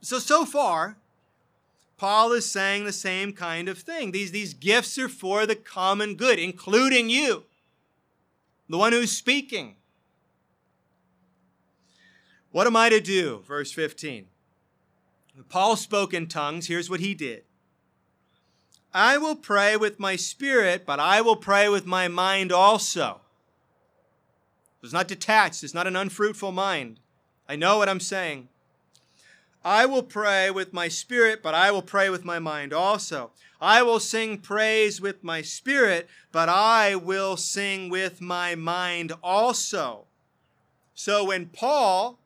So, 0.00 0.18
so 0.18 0.44
far, 0.44 0.96
Paul 1.96 2.32
is 2.32 2.50
saying 2.50 2.84
the 2.84 2.92
same 2.92 3.32
kind 3.32 3.68
of 3.68 3.78
thing. 3.78 4.12
These, 4.12 4.30
these 4.30 4.54
gifts 4.54 4.96
are 4.98 5.08
for 5.08 5.46
the 5.46 5.56
common 5.56 6.14
good, 6.14 6.38
including 6.38 7.10
you, 7.10 7.44
the 8.68 8.78
one 8.78 8.92
who's 8.92 9.12
speaking. 9.12 9.74
What 12.52 12.66
am 12.66 12.76
I 12.76 12.88
to 12.88 13.00
do? 13.00 13.42
Verse 13.46 13.72
15. 13.72 14.26
Paul 15.48 15.76
spoke 15.76 16.14
in 16.14 16.26
tongues. 16.26 16.66
Here's 16.66 16.90
what 16.90 17.00
he 17.00 17.14
did 17.14 17.44
I 18.92 19.18
will 19.18 19.36
pray 19.36 19.76
with 19.76 20.00
my 20.00 20.16
spirit, 20.16 20.86
but 20.86 20.98
I 20.98 21.20
will 21.20 21.36
pray 21.36 21.68
with 21.68 21.86
my 21.86 22.08
mind 22.08 22.52
also. 22.52 23.20
It's 24.82 24.92
not 24.92 25.08
detached, 25.08 25.64
it's 25.64 25.74
not 25.74 25.86
an 25.86 25.96
unfruitful 25.96 26.52
mind. 26.52 27.00
I 27.48 27.56
know 27.56 27.78
what 27.78 27.88
I'm 27.88 28.00
saying. 28.00 28.48
I 29.68 29.84
will 29.84 30.02
pray 30.02 30.50
with 30.50 30.72
my 30.72 30.88
spirit, 30.88 31.42
but 31.42 31.54
I 31.54 31.70
will 31.70 31.82
pray 31.82 32.08
with 32.08 32.24
my 32.24 32.38
mind 32.38 32.72
also. 32.72 33.32
I 33.60 33.82
will 33.82 34.00
sing 34.00 34.38
praise 34.38 34.98
with 34.98 35.22
my 35.22 35.42
spirit, 35.42 36.08
but 36.32 36.48
I 36.48 36.94
will 36.94 37.36
sing 37.36 37.90
with 37.90 38.22
my 38.22 38.54
mind 38.54 39.12
also. 39.22 40.06
So 40.94 41.22
when 41.22 41.50
Paul 41.50 42.18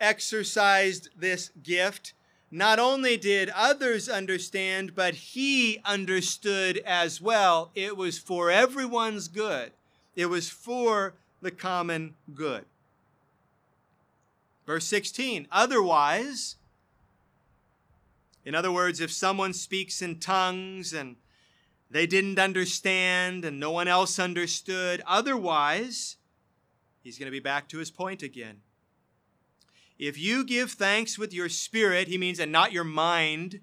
exercised 0.00 1.08
this 1.18 1.50
gift, 1.64 2.12
not 2.48 2.78
only 2.78 3.16
did 3.16 3.50
others 3.56 4.08
understand, 4.08 4.94
but 4.94 5.14
he 5.14 5.80
understood 5.84 6.78
as 6.86 7.20
well. 7.20 7.72
It 7.74 7.96
was 7.96 8.20
for 8.20 8.52
everyone's 8.52 9.26
good, 9.26 9.72
it 10.14 10.26
was 10.26 10.48
for 10.48 11.14
the 11.40 11.50
common 11.50 12.14
good. 12.32 12.66
Verse 14.66 14.84
16, 14.86 15.48
otherwise, 15.50 16.56
in 18.44 18.54
other 18.54 18.72
words, 18.72 19.00
if 19.00 19.10
someone 19.12 19.52
speaks 19.52 20.02
in 20.02 20.18
tongues 20.18 20.92
and 20.92 21.16
they 21.90 22.06
didn't 22.06 22.38
understand 22.38 23.44
and 23.44 23.60
no 23.60 23.70
one 23.70 23.88
else 23.88 24.18
understood, 24.18 25.02
otherwise, 25.06 26.16
he's 27.02 27.18
going 27.18 27.26
to 27.26 27.32
be 27.32 27.40
back 27.40 27.68
to 27.68 27.78
his 27.78 27.90
point 27.90 28.22
again. 28.22 28.60
If 29.98 30.18
you 30.18 30.44
give 30.44 30.72
thanks 30.72 31.18
with 31.18 31.32
your 31.32 31.48
spirit, 31.48 32.08
he 32.08 32.18
means, 32.18 32.40
and 32.40 32.50
not 32.50 32.72
your 32.72 32.84
mind, 32.84 33.60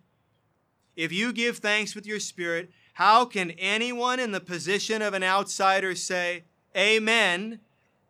if 0.96 1.12
you 1.12 1.34
give 1.34 1.58
thanks 1.58 1.96
with 1.96 2.06
your 2.06 2.20
spirit, 2.20 2.72
how 2.94 3.26
can 3.26 3.52
anyone 3.52 4.20
in 4.20 4.32
the 4.32 4.40
position 4.40 5.02
of 5.02 5.14
an 5.14 5.24
outsider 5.24 5.96
say, 5.96 6.44
Amen 6.76 7.60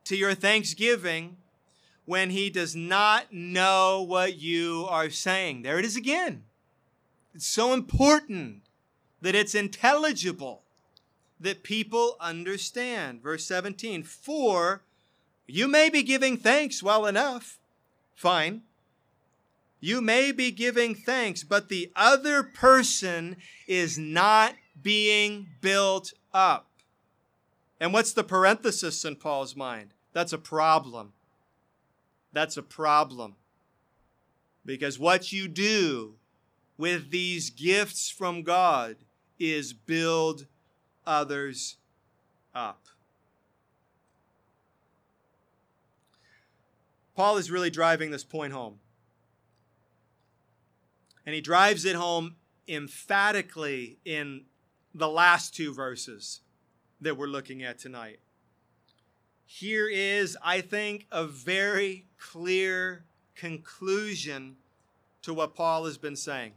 to 0.03 0.15
your 0.15 0.33
thanksgiving 0.33 1.37
when 2.09 2.31
he 2.31 2.49
does 2.49 2.75
not 2.75 3.31
know 3.31 4.01
what 4.01 4.35
you 4.35 4.83
are 4.89 5.11
saying. 5.11 5.61
There 5.61 5.77
it 5.77 5.85
is 5.85 5.95
again. 5.95 6.43
It's 7.35 7.45
so 7.45 7.71
important 7.71 8.63
that 9.21 9.35
it's 9.35 9.53
intelligible, 9.53 10.63
that 11.39 11.61
people 11.61 12.15
understand. 12.19 13.21
Verse 13.21 13.45
17 13.45 14.01
For 14.01 14.81
you 15.45 15.67
may 15.67 15.87
be 15.91 16.01
giving 16.01 16.35
thanks 16.35 16.81
well 16.81 17.05
enough, 17.05 17.59
fine. 18.15 18.63
You 19.79 20.01
may 20.01 20.31
be 20.31 20.49
giving 20.49 20.95
thanks, 20.95 21.43
but 21.43 21.69
the 21.69 21.91
other 21.95 22.41
person 22.41 23.37
is 23.67 23.99
not 23.99 24.55
being 24.81 25.45
built 25.61 26.13
up. 26.33 26.65
And 27.79 27.93
what's 27.93 28.13
the 28.13 28.23
parenthesis 28.23 29.05
in 29.05 29.15
Paul's 29.15 29.55
mind? 29.55 29.91
That's 30.11 30.33
a 30.33 30.39
problem 30.39 31.13
that's 32.31 32.57
a 32.57 32.63
problem. 32.63 33.35
Because 34.65 34.99
what 34.99 35.31
you 35.31 35.47
do 35.47 36.15
with 36.77 37.11
these 37.11 37.49
gifts 37.49 38.09
from 38.09 38.43
God 38.43 38.97
is 39.39 39.73
build 39.73 40.45
others 41.05 41.77
up. 42.53 42.85
Paul 47.15 47.37
is 47.37 47.51
really 47.51 47.69
driving 47.69 48.11
this 48.11 48.23
point 48.23 48.53
home. 48.53 48.79
And 51.25 51.35
he 51.35 51.41
drives 51.41 51.83
it 51.85 51.95
home 51.95 52.35
emphatically 52.67 53.97
in 54.05 54.45
the 54.93 55.09
last 55.09 55.53
two 55.53 55.73
verses 55.73 56.41
that 57.01 57.17
we're 57.17 57.27
looking 57.27 57.63
at 57.63 57.77
tonight 57.77 58.19
here 59.51 59.89
is, 59.89 60.37
I 60.43 60.61
think, 60.61 61.07
a 61.11 61.25
very 61.25 62.05
clear 62.19 63.03
conclusion 63.35 64.57
to 65.23 65.33
what 65.33 65.55
Paul 65.55 65.85
has 65.85 65.97
been 65.97 66.15
saying. 66.15 66.51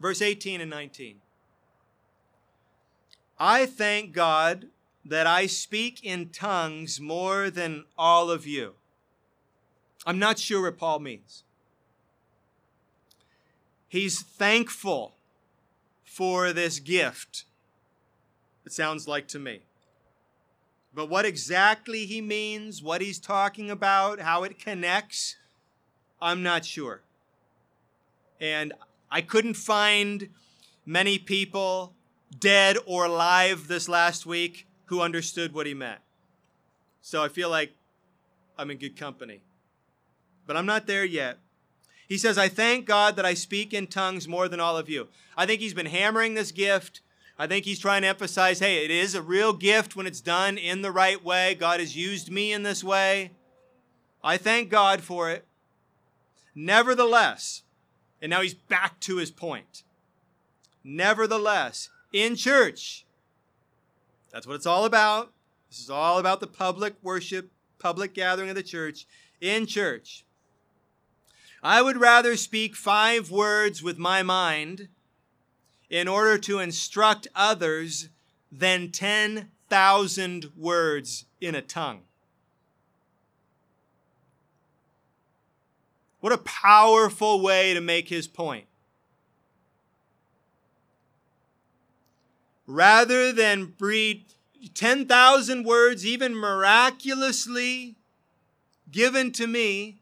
Verse 0.00 0.20
18 0.20 0.60
and 0.60 0.68
19. 0.68 1.18
I 3.38 3.64
thank 3.64 4.12
God 4.12 4.66
that 5.04 5.28
I 5.28 5.46
speak 5.46 6.02
in 6.02 6.30
tongues 6.30 7.00
more 7.00 7.48
than 7.48 7.84
all 7.96 8.28
of 8.28 8.44
you. 8.44 8.74
I'm 10.04 10.18
not 10.18 10.40
sure 10.40 10.62
what 10.62 10.78
Paul 10.78 10.98
means. 10.98 11.44
He's 13.86 14.20
thankful 14.20 15.14
for 16.02 16.52
this 16.52 16.80
gift, 16.80 17.44
it 18.66 18.72
sounds 18.72 19.06
like 19.06 19.28
to 19.28 19.38
me. 19.38 19.60
But 20.94 21.08
what 21.08 21.24
exactly 21.24 22.06
he 22.06 22.20
means, 22.20 22.82
what 22.82 23.00
he's 23.00 23.18
talking 23.18 23.70
about, 23.70 24.20
how 24.20 24.42
it 24.44 24.58
connects, 24.58 25.36
I'm 26.20 26.42
not 26.42 26.64
sure. 26.64 27.02
And 28.40 28.72
I 29.10 29.20
couldn't 29.20 29.54
find 29.54 30.28
many 30.84 31.18
people, 31.18 31.94
dead 32.38 32.76
or 32.86 33.06
alive, 33.06 33.68
this 33.68 33.88
last 33.88 34.26
week 34.26 34.66
who 34.86 35.00
understood 35.00 35.54
what 35.54 35.66
he 35.66 35.74
meant. 35.74 36.00
So 37.00 37.22
I 37.22 37.28
feel 37.28 37.48
like 37.48 37.74
I'm 38.58 38.70
in 38.70 38.76
good 38.76 38.96
company. 38.96 39.40
But 40.46 40.56
I'm 40.56 40.66
not 40.66 40.86
there 40.86 41.04
yet. 41.04 41.38
He 42.08 42.18
says, 42.18 42.36
I 42.36 42.48
thank 42.48 42.84
God 42.84 43.16
that 43.16 43.24
I 43.24 43.32
speak 43.32 43.72
in 43.72 43.86
tongues 43.86 44.28
more 44.28 44.48
than 44.48 44.60
all 44.60 44.76
of 44.76 44.90
you. 44.90 45.08
I 45.36 45.46
think 45.46 45.60
he's 45.60 45.72
been 45.72 45.86
hammering 45.86 46.34
this 46.34 46.52
gift. 46.52 47.00
I 47.42 47.48
think 47.48 47.64
he's 47.64 47.80
trying 47.80 48.02
to 48.02 48.08
emphasize 48.08 48.60
hey, 48.60 48.84
it 48.84 48.90
is 48.92 49.16
a 49.16 49.20
real 49.20 49.52
gift 49.52 49.96
when 49.96 50.06
it's 50.06 50.20
done 50.20 50.56
in 50.56 50.82
the 50.82 50.92
right 50.92 51.24
way. 51.24 51.56
God 51.56 51.80
has 51.80 51.96
used 51.96 52.30
me 52.30 52.52
in 52.52 52.62
this 52.62 52.84
way. 52.84 53.32
I 54.22 54.36
thank 54.36 54.70
God 54.70 55.00
for 55.00 55.28
it. 55.28 55.44
Nevertheless, 56.54 57.62
and 58.20 58.30
now 58.30 58.42
he's 58.42 58.54
back 58.54 59.00
to 59.00 59.16
his 59.16 59.32
point. 59.32 59.82
Nevertheless, 60.84 61.88
in 62.12 62.36
church, 62.36 63.04
that's 64.32 64.46
what 64.46 64.54
it's 64.54 64.64
all 64.64 64.84
about. 64.84 65.32
This 65.68 65.80
is 65.80 65.90
all 65.90 66.20
about 66.20 66.38
the 66.38 66.46
public 66.46 66.94
worship, 67.02 67.50
public 67.80 68.14
gathering 68.14 68.50
of 68.50 68.54
the 68.54 68.62
church. 68.62 69.04
In 69.40 69.66
church, 69.66 70.24
I 71.60 71.82
would 71.82 71.96
rather 71.96 72.36
speak 72.36 72.76
five 72.76 73.32
words 73.32 73.82
with 73.82 73.98
my 73.98 74.22
mind 74.22 74.90
in 75.92 76.08
order 76.08 76.38
to 76.38 76.58
instruct 76.58 77.28
others 77.36 78.08
than 78.50 78.90
10,000 78.90 80.50
words 80.56 81.26
in 81.38 81.54
a 81.54 81.60
tongue. 81.60 82.00
What 86.20 86.32
a 86.32 86.38
powerful 86.38 87.42
way 87.42 87.74
to 87.74 87.80
make 87.82 88.08
his 88.08 88.26
point. 88.26 88.64
Rather 92.66 93.30
than 93.30 93.66
breed 93.66 94.24
10,000 94.72 95.64
words, 95.64 96.06
even 96.06 96.34
miraculously 96.34 97.96
given 98.90 99.30
to 99.32 99.46
me, 99.46 100.01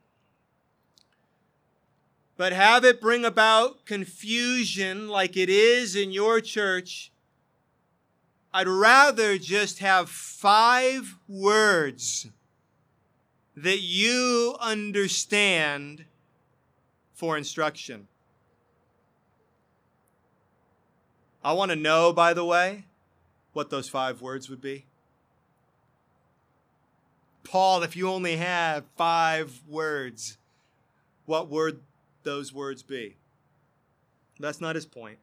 but 2.41 2.55
have 2.55 2.87
it 2.87 3.03
bring 3.03 3.23
about 3.23 3.85
confusion 3.85 5.09
like 5.09 5.37
it 5.37 5.51
is 5.51 5.95
in 5.95 6.11
your 6.11 6.41
church, 6.41 7.13
I'd 8.51 8.67
rather 8.67 9.37
just 9.37 9.81
have 9.81 10.09
five 10.09 11.19
words 11.29 12.29
that 13.55 13.81
you 13.81 14.57
understand 14.59 16.07
for 17.13 17.37
instruction. 17.37 18.09
I 21.45 21.53
want 21.53 21.73
to 21.73 21.77
know, 21.77 22.11
by 22.11 22.33
the 22.33 22.47
way, 22.47 22.87
what 23.53 23.69
those 23.69 23.91
five 23.91 24.23
words 24.23 24.49
would 24.49 24.63
be. 24.63 24.87
Paul, 27.45 27.83
if 27.83 27.95
you 27.97 28.09
only 28.09 28.37
have 28.37 28.85
five 28.97 29.61
words, 29.69 30.39
what 31.27 31.51
would 31.51 31.83
those 32.23 32.53
words 32.53 32.83
be? 32.83 33.17
That's 34.39 34.61
not 34.61 34.75
his 34.75 34.87
point. 34.87 35.19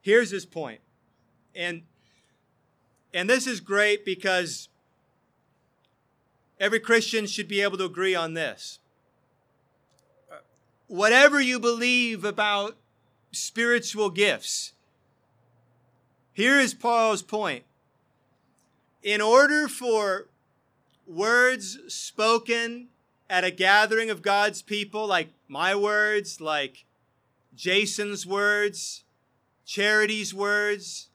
Here's 0.00 0.30
his 0.30 0.46
point. 0.46 0.80
And 1.54 1.82
and 3.12 3.28
this 3.28 3.46
is 3.46 3.60
great 3.60 4.04
because 4.04 4.68
every 6.60 6.80
Christian 6.80 7.26
should 7.26 7.48
be 7.48 7.60
able 7.60 7.78
to 7.78 7.84
agree 7.84 8.14
on 8.14 8.34
this 8.34 8.78
whatever 10.88 11.40
you 11.40 11.60
believe 11.60 12.24
about 12.24 12.76
spiritual 13.30 14.10
gifts, 14.10 14.72
here 16.32 16.58
is 16.58 16.74
Paul's 16.74 17.22
point. 17.22 17.64
In 19.02 19.20
order 19.20 19.68
for 19.68 20.26
words 21.06 21.78
spoken 21.88 22.88
at 23.30 23.44
a 23.44 23.50
gathering 23.50 24.10
of 24.10 24.22
God's 24.22 24.62
people, 24.62 25.06
like 25.06 25.28
my 25.46 25.74
words, 25.74 26.40
like 26.40 26.84
Jason's 27.54 28.26
words, 28.26 29.04
Charity's 29.66 30.32
words, 30.32 31.08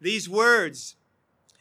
these 0.00 0.28
words, 0.28 0.96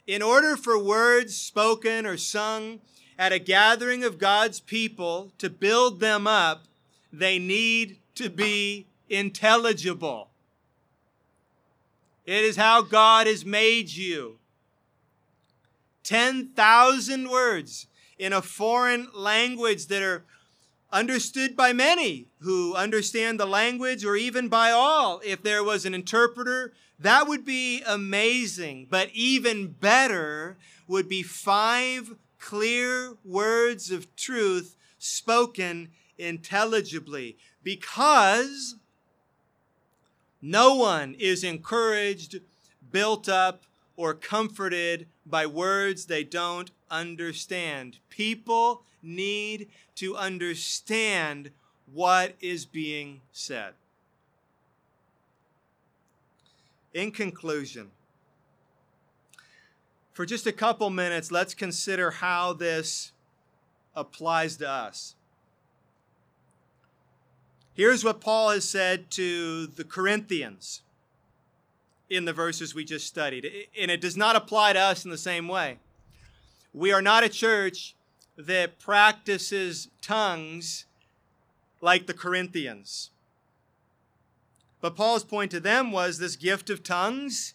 in 0.07 0.21
order 0.21 0.57
for 0.57 0.81
words 0.81 1.35
spoken 1.35 2.05
or 2.05 2.17
sung 2.17 2.79
at 3.17 3.31
a 3.31 3.39
gathering 3.39 4.03
of 4.03 4.17
God's 4.17 4.59
people 4.59 5.31
to 5.37 5.49
build 5.49 5.99
them 5.99 6.25
up, 6.25 6.65
they 7.11 7.37
need 7.37 7.97
to 8.15 8.29
be 8.29 8.87
intelligible. 9.09 10.29
It 12.25 12.43
is 12.43 12.55
how 12.55 12.81
God 12.81 13.27
has 13.27 13.43
made 13.43 13.89
you. 13.89 14.37
10,000 16.03 17.29
words 17.29 17.87
in 18.19 18.33
a 18.33 18.41
foreign 18.41 19.07
language 19.15 19.87
that 19.87 20.03
are 20.03 20.25
understood 20.91 21.55
by 21.55 21.71
many 21.71 22.27
who 22.39 22.75
understand 22.75 23.39
the 23.39 23.45
language 23.45 24.03
or 24.03 24.15
even 24.15 24.49
by 24.49 24.71
all. 24.71 25.21
If 25.25 25.41
there 25.41 25.63
was 25.63 25.85
an 25.85 25.93
interpreter, 25.93 26.73
that 26.99 27.27
would 27.27 27.45
be 27.45 27.81
amazing. 27.87 28.87
But 28.89 29.09
even 29.13 29.67
better 29.67 30.57
would 30.87 31.07
be 31.07 31.23
five 31.23 32.15
clear 32.39 33.15
words 33.23 33.89
of 33.89 34.13
truth 34.15 34.75
spoken 34.97 35.89
intelligibly 36.17 37.37
because 37.63 38.75
no 40.41 40.75
one 40.75 41.15
is 41.19 41.43
encouraged, 41.43 42.39
built 42.91 43.29
up, 43.29 43.63
or 43.95 44.13
comforted 44.13 45.07
by 45.25 45.45
words 45.45 46.05
they 46.05 46.23
don't 46.23 46.71
understand. 46.91 47.97
People 48.09 48.83
need 49.01 49.69
to 49.95 50.15
understand 50.15 51.51
what 51.91 52.35
is 52.39 52.65
being 52.65 53.21
said. 53.31 53.73
In 56.93 57.11
conclusion, 57.11 57.91
for 60.13 60.25
just 60.25 60.45
a 60.47 60.51
couple 60.51 60.89
minutes, 60.89 61.31
let's 61.31 61.53
consider 61.53 62.11
how 62.11 62.53
this 62.53 63.13
applies 63.95 64.57
to 64.57 64.69
us. 64.69 65.15
Here's 67.73 68.03
what 68.03 68.19
Paul 68.19 68.49
has 68.49 68.67
said 68.67 69.09
to 69.11 69.67
the 69.67 69.85
Corinthians 69.85 70.81
in 72.09 72.25
the 72.25 72.33
verses 72.33 72.75
we 72.75 72.83
just 72.83 73.07
studied, 73.07 73.49
and 73.79 73.89
it 73.89 74.01
does 74.01 74.17
not 74.17 74.35
apply 74.35 74.73
to 74.73 74.79
us 74.79 75.05
in 75.05 75.11
the 75.11 75.17
same 75.17 75.47
way. 75.47 75.77
We 76.73 76.91
are 76.91 77.01
not 77.01 77.23
a 77.23 77.29
church 77.29 77.95
that 78.37 78.79
practices 78.79 79.89
tongues 80.01 80.85
like 81.81 82.07
the 82.07 82.13
Corinthians. 82.13 83.09
But 84.81 84.95
Paul's 84.95 85.23
point 85.23 85.51
to 85.51 85.59
them 85.59 85.91
was 85.91 86.17
this 86.17 86.35
gift 86.35 86.69
of 86.69 86.83
tongues, 86.83 87.53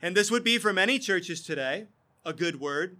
and 0.00 0.16
this 0.16 0.30
would 0.30 0.44
be 0.44 0.58
for 0.58 0.72
many 0.72 0.98
churches 0.98 1.42
today 1.42 1.86
a 2.24 2.32
good 2.32 2.60
word. 2.60 2.96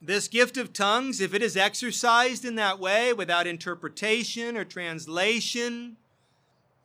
This 0.00 0.26
gift 0.26 0.56
of 0.56 0.72
tongues, 0.72 1.20
if 1.20 1.32
it 1.32 1.42
is 1.42 1.56
exercised 1.56 2.44
in 2.44 2.56
that 2.56 2.80
way 2.80 3.12
without 3.12 3.46
interpretation 3.46 4.56
or 4.56 4.64
translation, 4.64 5.96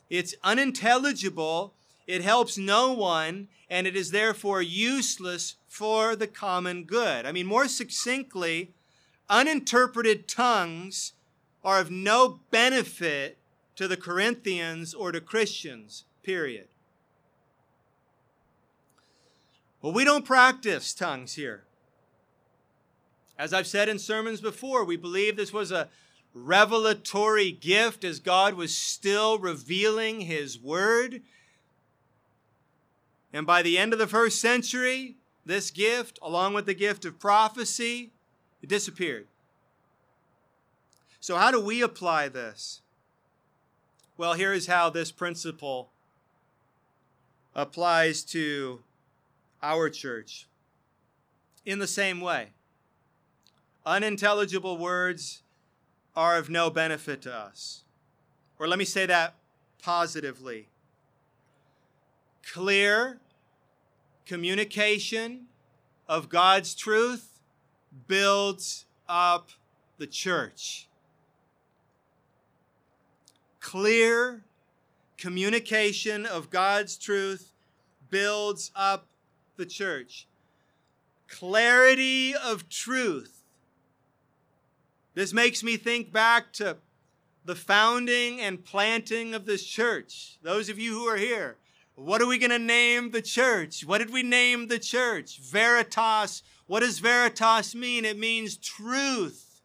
it's 0.10 0.36
unintelligible, 0.44 1.74
it 2.08 2.22
helps 2.22 2.58
no 2.58 2.94
one, 2.94 3.50
and 3.70 3.86
it 3.86 3.96
is 3.96 4.12
therefore 4.12 4.62
useless 4.62 5.56
for 5.68 6.16
the 6.16 6.28
common 6.28 6.86
good. 6.86 7.26
I 7.26 7.32
mean, 7.32 7.46
more 7.46 7.68
succinctly, 7.68 8.72
uninterpreted 9.30 10.28
tongues 10.28 11.14
are 11.64 11.80
of 11.80 11.92
no 11.92 12.40
benefit 12.50 13.38
to 13.76 13.88
the 13.88 13.98
Corinthians 13.98 14.94
or 14.94 15.12
to 15.12 15.20
Christians, 15.20 16.06
period. 16.24 16.68
Well, 19.82 19.94
we 19.94 20.06
don't 20.06 20.26
practice 20.26 20.94
tongues 20.94 21.36
here. 21.36 21.64
As 23.38 23.54
I've 23.54 23.68
said 23.68 23.88
in 23.88 24.00
sermons 24.00 24.42
before, 24.42 24.84
we 24.84 24.98
believe 24.98 25.36
this 25.36 25.54
was 25.54 25.72
a 25.72 25.90
revelatory 26.34 27.52
gift 27.52 28.04
as 28.04 28.20
God 28.20 28.56
was 28.56 28.76
still 28.76 29.38
revealing 29.38 30.22
His 30.22 30.60
Word. 30.60 31.22
And 33.34 33.46
by 33.46 33.62
the 33.62 33.78
end 33.78 33.94
of 33.94 34.00
the 34.00 34.08
first 34.08 34.40
century, 34.40 35.16
this 35.46 35.72
gift, 35.72 36.20
along 36.22 36.54
with 36.54 36.66
the 36.66 36.74
gift 36.74 37.06
of 37.06 37.20
prophecy, 37.20 38.12
it 38.62 38.70
disappeared. 38.70 39.28
So, 41.20 41.36
how 41.36 41.52
do 41.52 41.60
we 41.60 41.82
apply 41.82 42.30
this? 42.30 42.82
Well, 44.18 44.34
here 44.34 44.54
is 44.54 44.68
how 44.68 44.90
this 44.90 45.12
principle 45.12 45.90
applies 47.54 48.24
to 48.24 48.82
our 49.62 49.90
church. 49.90 50.48
in 51.66 51.80
the 51.80 51.88
same 51.88 52.22
way. 52.22 52.48
Unintelligible 53.86 54.78
words 54.78 55.44
are 56.16 56.38
of 56.38 56.50
no 56.50 56.70
benefit 56.70 57.22
to 57.22 57.34
us. 57.34 57.84
Or 58.58 58.70
let 58.70 58.80
me 58.80 58.86
say 58.86 59.06
that 59.06 59.36
positively. 59.84 60.70
Clear 62.52 63.20
communication 64.26 65.48
of 66.08 66.30
God's 66.30 66.74
truth 66.74 67.42
builds 68.08 68.86
up 69.08 69.50
the 69.98 70.08
church. 70.08 70.88
Clear 73.60 74.44
communication 75.18 76.26
of 76.26 76.50
God's 76.50 76.98
truth 76.98 77.52
builds 78.10 78.72
up 78.76 79.08
the 79.58 79.66
church. 79.66 80.26
Clarity 81.28 82.34
of 82.34 82.70
truth. 82.70 83.44
This 85.16 85.34
makes 85.34 85.64
me 85.64 85.76
think 85.76 86.14
back 86.14 86.54
to 86.54 86.78
the 87.44 87.56
founding 87.56 88.40
and 88.40 88.64
planting 88.64 89.34
of 89.34 89.46
this 89.46 89.66
church. 89.66 90.38
Those 90.44 90.70
of 90.70 90.80
you 90.80 90.94
who 90.94 91.08
are 91.08 91.18
here, 91.18 91.58
what 91.98 92.22
are 92.22 92.28
we 92.28 92.38
going 92.38 92.52
to 92.52 92.60
name 92.60 93.10
the 93.10 93.24
church? 93.24 93.84
What 93.84 93.98
did 93.98 94.14
we 94.14 94.22
name 94.22 94.68
the 94.68 94.78
church? 94.78 95.40
Veritas. 95.40 96.44
What 96.68 96.82
does 96.82 97.00
veritas 97.00 97.74
mean? 97.74 98.06
It 98.06 98.20
means 98.20 98.56
truth. 98.56 99.62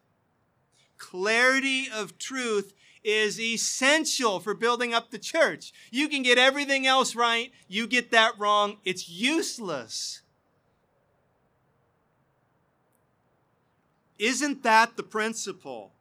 Clarity 0.97 1.87
of 1.93 2.17
truth 2.17 2.73
is 3.03 3.39
essential 3.39 4.39
for 4.39 4.55
building 4.55 4.95
up 4.95 5.11
the 5.11 5.19
church. 5.19 5.73
You 5.91 6.07
can 6.07 6.23
get 6.23 6.39
everything 6.39 6.87
else 6.87 7.15
right, 7.15 7.51
you 7.67 7.85
get 7.85 8.09
that 8.09 8.39
wrong, 8.39 8.77
it's 8.83 9.07
useless. 9.07 10.21
Isn't 14.17 14.63
that 14.63 14.97
the 14.97 15.03
principle 15.03 15.91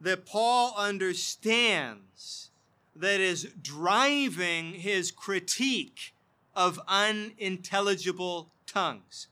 that 0.00 0.26
Paul 0.26 0.74
understands 0.76 2.50
that 2.94 3.20
is 3.20 3.48
driving 3.62 4.74
his 4.74 5.10
critique 5.10 6.14
of 6.54 6.80
unintelligible 6.86 8.50
tongues? 8.66 9.28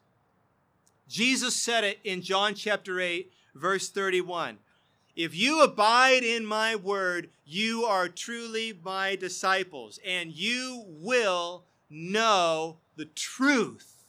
Jesus 1.09 1.57
said 1.57 1.85
it 1.85 1.99
in 2.05 2.23
John 2.23 2.55
chapter 2.55 3.01
8, 3.01 3.33
verse 3.55 3.89
31. 3.89 4.59
If 5.17 5.35
you 5.35 5.63
abide 5.63 6.23
in 6.23 6.47
my 6.47 6.77
word, 6.77 7.31
you 7.45 7.85
are 7.85 8.09
truly 8.09 8.79
my 8.85 9.17
disciples, 9.17 9.99
and 10.07 10.33
you 10.33 10.85
will 10.87 11.65
know 11.91 12.77
the 12.97 13.07
truth, 13.07 14.05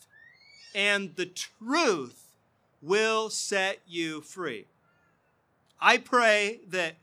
and 0.75 1.15
the 1.15 1.25
truth 1.25 2.31
will 2.81 3.29
set 3.29 3.79
you 3.87 4.21
free. 4.21 4.67
I 5.79 5.97
pray 5.97 6.59
that 6.69 6.95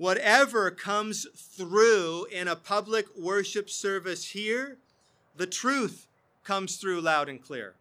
whatever 0.00 0.70
comes 0.70 1.26
through 1.36 2.24
in 2.32 2.48
a 2.48 2.56
public 2.56 3.06
worship 3.16 3.68
service 3.68 4.30
here, 4.30 4.78
the 5.36 5.46
truth 5.46 6.06
comes 6.42 6.76
through 6.76 7.00
loud 7.00 7.28
and 7.28 7.42
clear. 7.42 7.74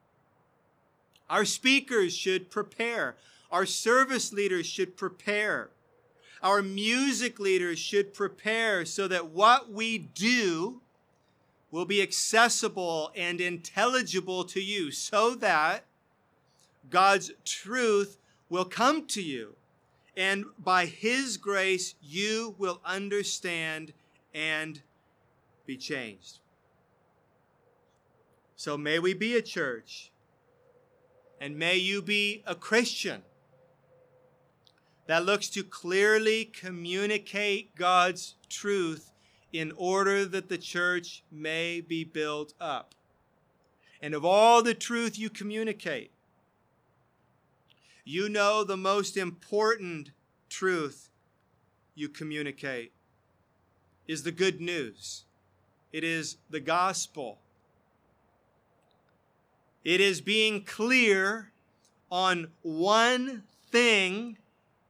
Our 1.29 1.45
speakers 1.45 2.15
should 2.15 2.51
prepare 2.51 3.15
our 3.51 3.65
service 3.65 4.31
leaders 4.31 4.65
should 4.65 4.95
prepare. 4.95 5.69
Our 6.41 6.61
music 6.61 7.39
leaders 7.39 7.79
should 7.79 8.13
prepare 8.13 8.85
so 8.85 9.07
that 9.07 9.31
what 9.31 9.71
we 9.71 9.97
do 9.97 10.81
will 11.71 11.85
be 11.85 12.01
accessible 12.01 13.11
and 13.15 13.41
intelligible 13.41 14.43
to 14.45 14.61
you 14.61 14.91
so 14.91 15.35
that 15.35 15.83
God's 16.89 17.31
truth 17.43 18.17
will 18.49 18.65
come 18.65 19.05
to 19.07 19.21
you. 19.21 19.55
And 20.19 20.47
by 20.61 20.85
His 20.85 21.37
grace, 21.37 21.95
you 22.01 22.53
will 22.57 22.81
understand 22.83 23.93
and 24.35 24.81
be 25.65 25.77
changed. 25.77 26.39
So 28.57 28.77
may 28.77 28.99
we 28.99 29.13
be 29.13 29.37
a 29.37 29.41
church, 29.41 30.11
and 31.39 31.57
may 31.57 31.77
you 31.77 32.01
be 32.01 32.43
a 32.45 32.53
Christian 32.53 33.21
that 35.07 35.23
looks 35.23 35.49
to 35.51 35.63
clearly 35.63 36.43
communicate 36.43 37.73
God's 37.77 38.35
truth 38.49 39.13
in 39.53 39.71
order 39.77 40.25
that 40.25 40.49
the 40.49 40.57
church 40.57 41.23
may 41.31 41.79
be 41.79 42.03
built 42.03 42.53
up. 42.59 42.93
And 44.01 44.13
of 44.13 44.25
all 44.25 44.63
the 44.63 44.73
truth 44.75 45.17
you 45.17 45.29
communicate, 45.29 46.11
you 48.03 48.29
know 48.29 48.63
the 48.63 48.77
most 48.77 49.17
important 49.17 50.11
truth 50.49 51.09
you 51.95 52.09
communicate 52.09 52.91
is 54.07 54.23
the 54.23 54.31
good 54.31 54.59
news. 54.59 55.25
It 55.91 56.03
is 56.03 56.37
the 56.49 56.59
gospel. 56.59 57.39
It 59.83 60.01
is 60.01 60.21
being 60.21 60.63
clear 60.63 61.51
on 62.11 62.51
one 62.61 63.43
thing 63.71 64.37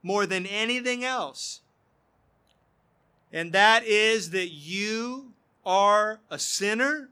more 0.02 0.26
than 0.26 0.46
anything 0.46 1.04
else. 1.04 1.60
And 3.32 3.52
that 3.52 3.84
is 3.84 4.30
that 4.30 4.48
you 4.48 5.32
are 5.64 6.20
a 6.30 6.38
sinner, 6.38 7.10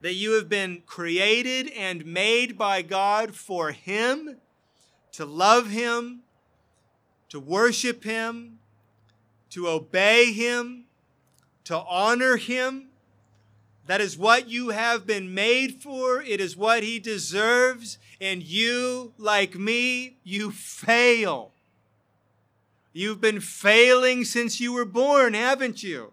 that 0.00 0.14
you 0.14 0.32
have 0.32 0.48
been 0.48 0.82
created 0.86 1.68
and 1.76 2.06
made 2.06 2.56
by 2.56 2.82
God 2.82 3.34
for 3.34 3.72
Him, 3.72 4.36
to 5.12 5.24
love 5.24 5.70
Him, 5.70 6.20
to 7.28 7.40
worship 7.40 8.04
Him, 8.04 8.58
to 9.50 9.68
obey 9.68 10.32
Him, 10.32 10.84
to 11.64 11.78
honor 11.78 12.36
Him. 12.36 12.88
That 13.86 14.00
is 14.00 14.16
what 14.16 14.48
you 14.48 14.68
have 14.68 15.06
been 15.06 15.34
made 15.34 15.82
for. 15.82 16.22
It 16.22 16.40
is 16.40 16.56
what 16.56 16.82
He 16.82 16.98
deserves. 16.98 17.98
And 18.20 18.42
you, 18.42 19.14
like 19.18 19.54
me, 19.54 20.18
you 20.22 20.50
fail. 20.50 21.52
You've 22.92 23.20
been 23.20 23.40
failing 23.40 24.24
since 24.24 24.60
you 24.60 24.72
were 24.72 24.84
born, 24.84 25.34
haven't 25.34 25.82
you? 25.82 26.12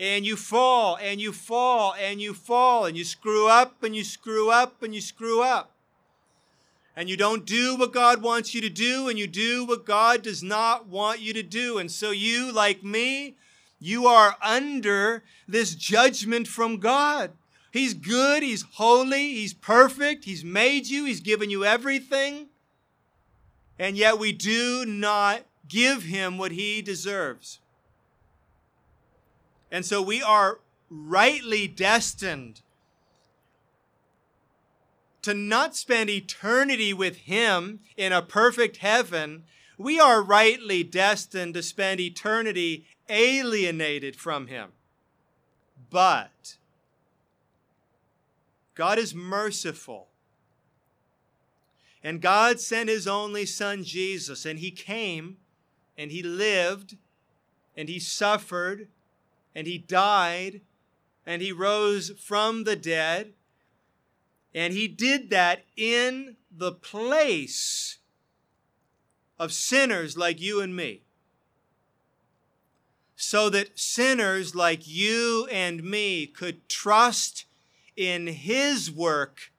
And 0.00 0.24
you 0.24 0.36
fall 0.36 0.96
and 1.00 1.20
you 1.20 1.32
fall 1.32 1.94
and 1.98 2.20
you 2.20 2.32
fall 2.34 2.84
and 2.84 2.96
you 2.96 3.04
screw 3.04 3.48
up 3.48 3.82
and 3.82 3.96
you 3.96 4.04
screw 4.04 4.50
up 4.50 4.82
and 4.82 4.94
you 4.94 5.00
screw 5.00 5.42
up. 5.42 5.72
And 6.94 7.08
you 7.08 7.16
don't 7.16 7.44
do 7.44 7.76
what 7.76 7.92
God 7.92 8.22
wants 8.22 8.54
you 8.54 8.60
to 8.60 8.68
do 8.68 9.08
and 9.08 9.18
you 9.18 9.26
do 9.26 9.64
what 9.64 9.84
God 9.84 10.22
does 10.22 10.42
not 10.42 10.88
want 10.88 11.20
you 11.20 11.32
to 11.32 11.42
do. 11.42 11.78
And 11.78 11.90
so 11.90 12.10
you, 12.10 12.52
like 12.52 12.82
me, 12.82 13.36
you 13.80 14.06
are 14.06 14.36
under 14.42 15.22
this 15.46 15.74
judgment 15.74 16.48
from 16.48 16.78
God. 16.78 17.32
He's 17.70 17.94
good, 17.94 18.42
He's 18.42 18.62
holy, 18.62 19.34
He's 19.34 19.54
perfect, 19.54 20.24
He's 20.24 20.44
made 20.44 20.88
you, 20.88 21.04
He's 21.04 21.20
given 21.20 21.50
you 21.50 21.64
everything. 21.64 22.48
And 23.78 23.96
yet 23.96 24.18
we 24.18 24.32
do 24.32 24.84
not 24.86 25.42
give 25.68 26.04
Him 26.04 26.38
what 26.38 26.52
He 26.52 26.82
deserves. 26.82 27.60
And 29.70 29.84
so 29.84 30.00
we 30.00 30.22
are 30.22 30.60
rightly 30.90 31.66
destined 31.66 32.62
to 35.22 35.34
not 35.34 35.76
spend 35.76 36.08
eternity 36.08 36.94
with 36.94 37.16
Him 37.18 37.80
in 37.96 38.12
a 38.12 38.22
perfect 38.22 38.78
heaven. 38.78 39.44
We 39.76 40.00
are 40.00 40.22
rightly 40.22 40.82
destined 40.82 41.54
to 41.54 41.62
spend 41.62 42.00
eternity 42.00 42.86
alienated 43.08 44.16
from 44.16 44.46
Him. 44.46 44.70
But 45.90 46.56
God 48.74 48.98
is 48.98 49.14
merciful. 49.14 50.08
And 52.02 52.20
God 52.20 52.60
sent 52.60 52.88
his 52.88 53.08
only 53.08 53.44
son, 53.44 53.82
Jesus, 53.82 54.46
and 54.46 54.60
he 54.60 54.70
came 54.70 55.38
and 55.96 56.12
he 56.12 56.22
lived 56.22 56.96
and 57.76 57.88
he 57.88 57.98
suffered 57.98 58.88
and 59.58 59.66
he 59.66 59.76
died 59.76 60.60
and 61.26 61.42
he 61.42 61.50
rose 61.50 62.10
from 62.10 62.62
the 62.62 62.76
dead. 62.76 63.32
And 64.54 64.72
he 64.72 64.86
did 64.86 65.30
that 65.30 65.64
in 65.76 66.36
the 66.48 66.70
place 66.70 67.98
of 69.36 69.52
sinners 69.52 70.16
like 70.16 70.40
you 70.40 70.60
and 70.60 70.76
me. 70.76 71.02
So 73.16 73.50
that 73.50 73.76
sinners 73.76 74.54
like 74.54 74.86
you 74.86 75.48
and 75.50 75.82
me 75.82 76.28
could 76.28 76.68
trust 76.68 77.46
in 77.96 78.28
his 78.28 78.92
work 78.92 79.50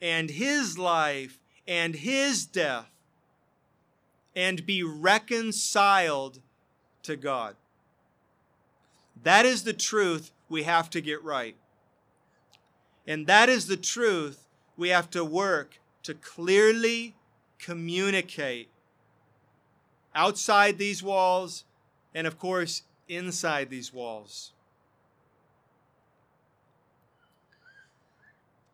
and 0.00 0.30
his 0.30 0.78
life 0.78 1.40
and 1.66 1.96
his 1.96 2.46
death 2.46 2.92
and 4.36 4.64
be 4.64 4.84
reconciled 4.84 6.38
to 7.02 7.16
God. 7.16 7.56
That 9.22 9.46
is 9.46 9.64
the 9.64 9.72
truth 9.72 10.32
we 10.48 10.64
have 10.64 10.90
to 10.90 11.00
get 11.00 11.22
right. 11.22 11.56
And 13.06 13.26
that 13.26 13.48
is 13.48 13.66
the 13.66 13.76
truth 13.76 14.46
we 14.76 14.90
have 14.90 15.10
to 15.10 15.24
work 15.24 15.80
to 16.02 16.14
clearly 16.14 17.14
communicate 17.58 18.68
outside 20.14 20.78
these 20.78 21.02
walls 21.02 21.64
and, 22.14 22.26
of 22.26 22.38
course, 22.38 22.82
inside 23.08 23.70
these 23.70 23.92
walls. 23.92 24.52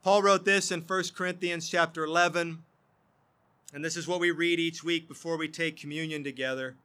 Paul 0.02 0.22
wrote 0.22 0.44
this 0.44 0.70
in 0.70 0.80
1 0.80 1.04
Corinthians 1.14 1.68
chapter 1.68 2.04
11, 2.04 2.62
and 3.74 3.84
this 3.84 3.96
is 3.96 4.08
what 4.08 4.20
we 4.20 4.30
read 4.30 4.58
each 4.58 4.82
week 4.82 5.06
before 5.06 5.36
we 5.36 5.48
take 5.48 5.76
communion 5.76 6.24
together. 6.24 6.76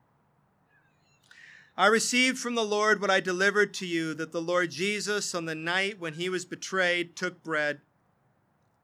I 1.75 1.87
received 1.87 2.37
from 2.37 2.53
the 2.53 2.63
Lord 2.63 3.01
what 3.01 3.09
I 3.09 3.19
delivered 3.19 3.73
to 3.75 3.87
you 3.87 4.13
that 4.13 4.31
the 4.31 4.41
Lord 4.41 4.69
Jesus, 4.69 5.33
on 5.33 5.45
the 5.45 5.55
night 5.55 5.99
when 5.99 6.13
he 6.13 6.29
was 6.29 6.45
betrayed, 6.45 7.15
took 7.15 7.41
bread. 7.43 7.81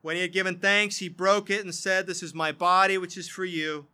When 0.01 0.15
he 0.15 0.23
had 0.23 0.33
given 0.33 0.57
thanks, 0.57 0.97
he 0.97 1.07
broke 1.07 1.51
it 1.51 1.63
and 1.63 1.75
said, 1.75 2.07
This 2.07 2.23
is 2.23 2.33
my 2.33 2.51
body, 2.51 2.97
which 2.97 3.15
is 3.15 3.29
for 3.29 3.45
you. 3.45 3.85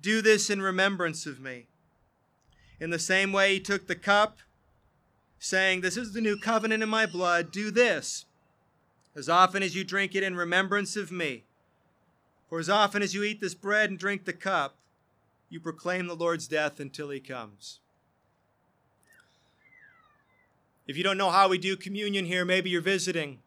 Do 0.00 0.22
this 0.22 0.50
in 0.50 0.60
remembrance 0.60 1.24
of 1.24 1.38
me. 1.38 1.66
In 2.80 2.90
the 2.90 2.98
same 2.98 3.32
way, 3.32 3.54
he 3.54 3.60
took 3.60 3.86
the 3.86 3.94
cup, 3.94 4.38
saying, 5.38 5.82
This 5.82 5.96
is 5.96 6.12
the 6.12 6.20
new 6.20 6.36
covenant 6.36 6.82
in 6.82 6.88
my 6.88 7.06
blood. 7.06 7.52
Do 7.52 7.70
this 7.70 8.24
as 9.14 9.28
often 9.28 9.62
as 9.62 9.76
you 9.76 9.84
drink 9.84 10.16
it 10.16 10.24
in 10.24 10.34
remembrance 10.34 10.96
of 10.96 11.12
me. 11.12 11.44
For 12.48 12.58
as 12.58 12.68
often 12.68 13.02
as 13.02 13.14
you 13.14 13.22
eat 13.22 13.40
this 13.40 13.54
bread 13.54 13.90
and 13.90 13.98
drink 13.98 14.24
the 14.24 14.32
cup, 14.32 14.76
you 15.48 15.60
proclaim 15.60 16.06
the 16.08 16.16
Lord's 16.16 16.48
death 16.48 16.80
until 16.80 17.10
he 17.10 17.20
comes. 17.20 17.78
If 20.90 20.96
you 20.96 21.04
don't 21.04 21.18
know 21.18 21.30
how 21.30 21.46
we 21.46 21.56
do 21.56 21.76
communion 21.76 22.24
here, 22.24 22.44
maybe 22.44 22.68
you're 22.68 22.80
visiting. 22.80 23.38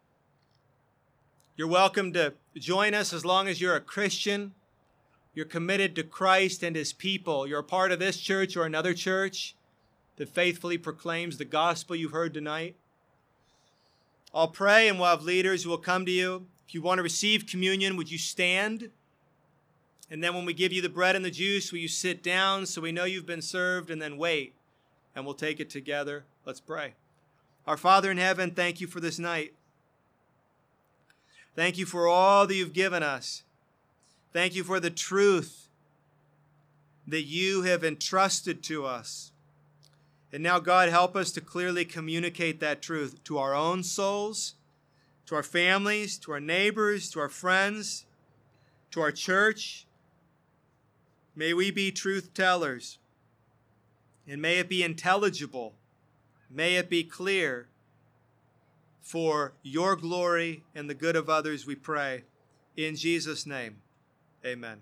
You're 1.58 1.68
welcome 1.68 2.10
to 2.14 2.32
join 2.56 2.94
us 2.94 3.12
as 3.12 3.22
long 3.22 3.48
as 3.48 3.60
you're 3.60 3.76
a 3.76 3.82
Christian. 3.82 4.54
You're 5.34 5.44
committed 5.44 5.94
to 5.96 6.04
Christ 6.04 6.62
and 6.62 6.74
his 6.74 6.94
people. 6.94 7.46
You're 7.46 7.58
a 7.58 7.62
part 7.62 7.92
of 7.92 7.98
this 7.98 8.16
church 8.16 8.56
or 8.56 8.64
another 8.64 8.94
church 8.94 9.56
that 10.16 10.30
faithfully 10.30 10.78
proclaims 10.78 11.36
the 11.36 11.44
gospel 11.44 11.94
you've 11.94 12.12
heard 12.12 12.32
tonight. 12.32 12.76
I'll 14.32 14.48
pray 14.48 14.88
and 14.88 14.98
we'll 14.98 15.10
have 15.10 15.22
leaders 15.22 15.64
who 15.64 15.68
will 15.68 15.76
come 15.76 16.06
to 16.06 16.10
you. 16.10 16.46
If 16.66 16.74
you 16.74 16.80
want 16.80 16.98
to 16.98 17.02
receive 17.02 17.44
communion, 17.46 17.98
would 17.98 18.10
you 18.10 18.16
stand? 18.16 18.88
And 20.10 20.24
then 20.24 20.34
when 20.34 20.46
we 20.46 20.54
give 20.54 20.72
you 20.72 20.80
the 20.80 20.88
bread 20.88 21.14
and 21.14 21.22
the 21.22 21.30
juice, 21.30 21.72
will 21.72 21.80
you 21.80 21.88
sit 21.88 22.22
down 22.22 22.64
so 22.64 22.80
we 22.80 22.90
know 22.90 23.04
you've 23.04 23.26
been 23.26 23.42
served 23.42 23.90
and 23.90 24.00
then 24.00 24.16
wait 24.16 24.54
and 25.14 25.26
we'll 25.26 25.34
take 25.34 25.60
it 25.60 25.68
together? 25.68 26.24
Let's 26.46 26.60
pray. 26.60 26.94
Our 27.66 27.76
Father 27.76 28.10
in 28.10 28.18
heaven, 28.18 28.50
thank 28.50 28.80
you 28.80 28.86
for 28.86 29.00
this 29.00 29.18
night. 29.18 29.54
Thank 31.56 31.78
you 31.78 31.86
for 31.86 32.06
all 32.06 32.46
that 32.46 32.54
you've 32.54 32.72
given 32.72 33.02
us. 33.02 33.42
Thank 34.32 34.54
you 34.54 34.64
for 34.64 34.80
the 34.80 34.90
truth 34.90 35.68
that 37.06 37.22
you 37.22 37.62
have 37.62 37.84
entrusted 37.84 38.62
to 38.64 38.84
us. 38.84 39.30
And 40.32 40.42
now, 40.42 40.58
God, 40.58 40.88
help 40.88 41.14
us 41.14 41.30
to 41.32 41.40
clearly 41.40 41.84
communicate 41.84 42.58
that 42.60 42.82
truth 42.82 43.22
to 43.24 43.38
our 43.38 43.54
own 43.54 43.82
souls, 43.82 44.54
to 45.26 45.36
our 45.36 45.42
families, 45.44 46.18
to 46.18 46.32
our 46.32 46.40
neighbors, 46.40 47.08
to 47.10 47.20
our 47.20 47.28
friends, 47.28 48.04
to 48.90 49.00
our 49.00 49.12
church. 49.12 49.86
May 51.36 51.54
we 51.54 51.70
be 51.70 51.92
truth 51.92 52.34
tellers, 52.34 52.98
and 54.26 54.42
may 54.42 54.58
it 54.58 54.68
be 54.68 54.82
intelligible 54.82 55.74
May 56.54 56.76
it 56.76 56.88
be 56.88 57.02
clear 57.02 57.66
for 59.02 59.54
your 59.62 59.96
glory 59.96 60.62
and 60.72 60.88
the 60.88 60.94
good 60.94 61.16
of 61.16 61.28
others, 61.28 61.66
we 61.66 61.74
pray. 61.74 62.22
In 62.76 62.94
Jesus' 62.94 63.44
name, 63.44 63.78
amen. 64.46 64.80